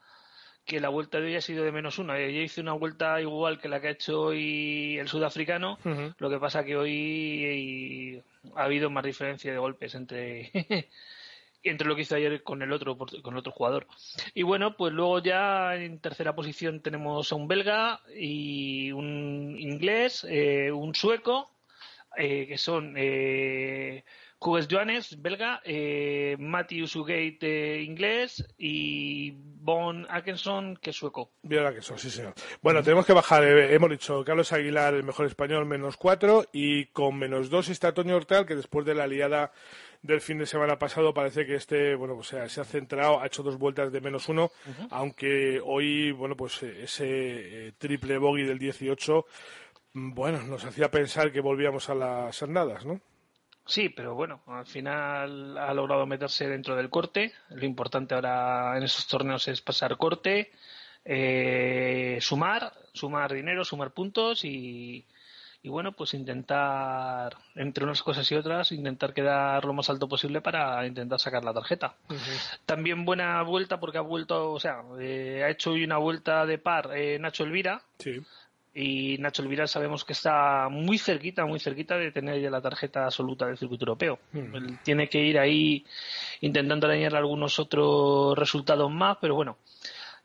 [0.65, 2.19] que la vuelta de hoy ha sido de menos 1.
[2.19, 5.79] Yo hice una vuelta igual que la que ha hecho hoy el sudafricano,
[6.19, 8.23] lo que pasa que hoy
[8.57, 10.51] ha habido más diferencia de golpes entre
[11.65, 13.87] entre lo que hizo ayer con el otro con el otro jugador.
[14.35, 20.27] Y bueno, pues luego ya en tercera posición tenemos a un belga y un inglés,
[20.29, 21.51] eh, un sueco,
[22.17, 24.05] eh, que son eh,
[24.39, 31.31] Joanes, belga, eh, Matthew Ugate, inglés, y Bon Atkinson, que es sueco.
[31.43, 32.35] Bien Atkinson, sí, señor.
[32.61, 33.43] Bueno, tenemos que bajar.
[33.45, 38.17] hemos dicho Carlos Aguilar, el mejor español, menos cuatro, y con menos dos está Toño
[38.17, 39.53] Hortal, que después de la liada
[40.05, 43.43] del fin de semana pasado parece que este bueno pues se ha centrado ha hecho
[43.43, 44.53] dos vueltas de menos uno
[44.91, 49.25] aunque hoy bueno pues ese eh, triple bogey del 18
[49.95, 53.01] mm, bueno nos hacía pensar que volvíamos a las andadas no
[53.67, 57.33] Sí, pero bueno, al final ha logrado meterse dentro del corte.
[57.49, 60.53] Lo importante ahora en esos torneos es pasar corte,
[61.03, 65.07] eh, sumar, sumar dinero, sumar puntos y,
[65.65, 70.43] y bueno, pues intentar, entre unas cosas y otras, intentar quedar lo más alto posible
[70.43, 71.95] para intentar sacar la tarjeta.
[72.67, 76.59] También buena vuelta porque ha vuelto, o sea, eh, ha hecho hoy una vuelta de
[76.59, 77.81] par eh, Nacho Elvira.
[77.99, 78.21] Sí.
[78.75, 83.07] Y Nacho Elvira sabemos que está muy cerquita, muy cerquita de tener ya la tarjeta
[83.07, 84.19] absoluta del circuito europeo.
[84.83, 85.83] tiene que ir ahí
[86.43, 89.57] intentando añadir algunos otros resultados más, pero bueno.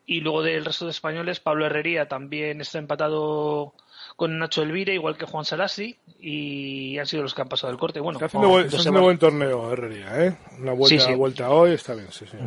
[0.06, 3.74] Y luego del resto de españoles, Pablo Herrería también está empatado
[4.20, 7.80] con Nacho Elvira, igual que Juan Salasi, y han sido los que han pasado el
[7.80, 8.02] corte.
[8.02, 10.38] Bueno, está haciendo, buen, buen torneo Herrería, ¿eh?
[10.60, 12.38] Una vuelta, vuelta hoy, está bien, sí, sí.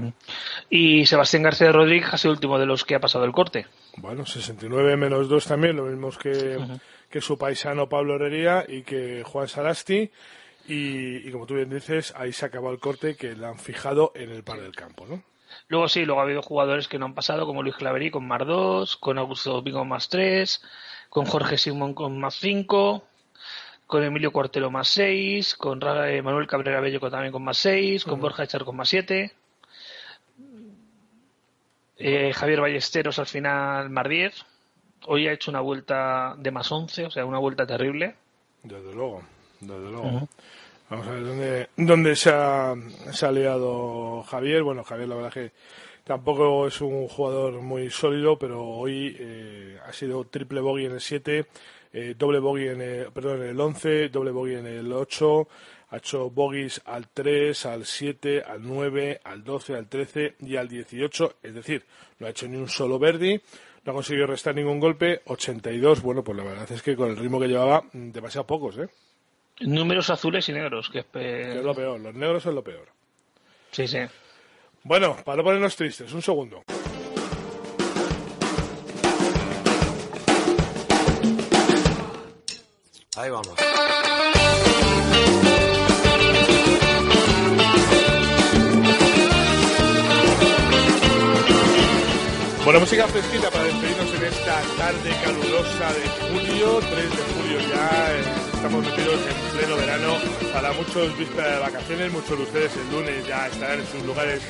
[0.69, 3.69] Y Sebastián García Rodríguez ha sido el último de los que ha pasado el corte.
[3.97, 6.59] Bueno, 69 menos 2 también, lo mismo que,
[7.09, 10.11] que su paisano Pablo Herrería y que Juan Salasti.
[10.69, 14.31] Y, como tú bien dices, ahí se acabó el corte que le han fijado en
[14.31, 15.23] el par del campo, ¿no?
[15.69, 18.47] Luego sí, luego ha habido jugadores que no han pasado, como Luis Claverí con más
[18.47, 20.63] 2, con Augusto Vigo más 3,
[21.13, 23.05] con Jorge Simón con más 5,
[23.87, 28.19] con Emilio Cortelo más 6, con eh, Manuel Cabrera Bello también con más 6, con
[28.19, 29.31] Borja Echar con más 7.
[31.99, 34.47] Eh, Javier Ballesteros al final más 10.
[35.05, 38.15] Hoy ha hecho una vuelta de más 11, o sea, una vuelta terrible.
[38.63, 39.23] Desde luego,
[39.61, 40.29] desde luego.
[40.89, 42.75] Vamos a ver dónde, dónde se, ha,
[43.13, 44.63] se ha liado Javier.
[44.63, 45.53] Bueno, Javier, la verdad que
[46.05, 51.01] Tampoco es un jugador muy sólido, pero hoy eh, ha sido triple bogey en el
[51.01, 51.47] 7,
[51.93, 55.49] eh, doble bogey en el, perdón, en el 11, doble bogey en el 8,
[55.91, 60.69] ha hecho bogies al 3, al 7, al 9, al 12, al 13 y al
[60.69, 61.85] 18, es decir,
[62.19, 63.41] no ha hecho ni un solo verdi,
[63.85, 67.17] no ha conseguido restar ningún golpe, 82, bueno, pues la verdad es que con el
[67.17, 68.89] ritmo que llevaba, mm, demasiado pocos, ¿eh?
[69.61, 72.89] Números azules y negros, que es, que es lo peor, los negros son lo peor.
[73.71, 73.99] Sí, sí.
[74.85, 76.63] Bueno, para no ponernos tristes, un segundo.
[83.17, 83.55] Ahí vamos.
[92.65, 98.15] Bueno, música fresquita para despedirnos en esta tarde calurosa de julio, 3 de julio ya.
[98.15, 98.23] Eh,
[98.55, 100.15] estamos metidos en pleno verano.
[100.53, 104.43] Para muchos víspera de vacaciones, muchos de ustedes el lunes ya estarán en sus lugares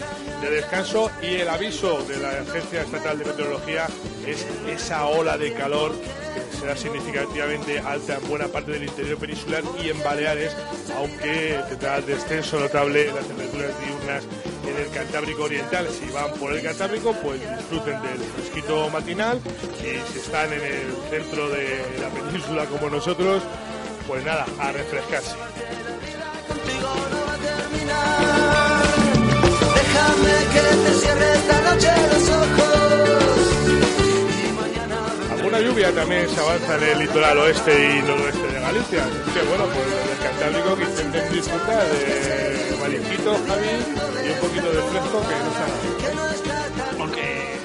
[0.42, 3.86] de descanso y el aviso de la Agencia Estatal de Meteorología
[4.26, 9.62] es esa ola de calor que será significativamente alta en buena parte del interior peninsular
[9.82, 10.54] y en Baleares,
[10.98, 14.24] aunque tendrá descenso notable en las temperaturas diurnas
[14.66, 15.88] en el Cantábrico Oriental.
[15.88, 19.40] Si van por el Cantábrico, pues disfruten del fresquito matinal
[19.80, 23.42] y si están en el centro de la península como nosotros,
[24.06, 25.36] pues nada, a refrescarse.
[29.74, 32.72] Déjame que te cierre esta noche los ojos.
[35.32, 39.04] Alguna lluvia también se avanza en el litoral oeste y noroeste de Galicia.
[39.04, 40.76] Así que bueno, pues el Cantábrico
[41.32, 46.96] disfrutar de marisquito, Javi, y un poquito de fresco que no está.
[46.98, 47.56] Porque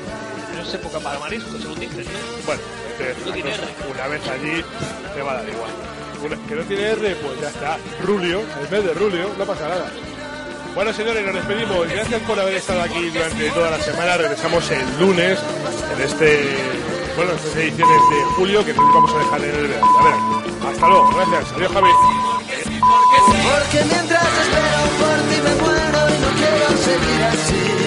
[0.56, 2.46] no es época para marisco, según dicen, ¿no?
[2.46, 3.50] Bueno, este es No una tiene.
[3.52, 3.64] R.
[3.94, 4.64] una vez allí
[5.16, 5.72] te va a dar igual.
[6.26, 7.78] Una- que no tiene R, pues ya está.
[8.04, 9.92] Rulio, el mes de Rulio, no pasa nada.
[10.76, 11.88] Bueno, señores, nos despedimos.
[11.90, 14.18] Gracias por haber estado aquí durante toda la semana.
[14.18, 15.40] Regresamos el lunes
[15.96, 16.46] en este,
[17.16, 20.00] bueno, estas ediciones de julio que nos vamos a dejar en el verano.
[20.00, 20.14] A ver,
[20.70, 21.10] hasta luego.
[21.16, 21.54] Gracias.
[21.54, 21.90] Adiós, Javi.
[23.44, 27.87] Porque mientras espero por ti me muero y no quiero seguir así.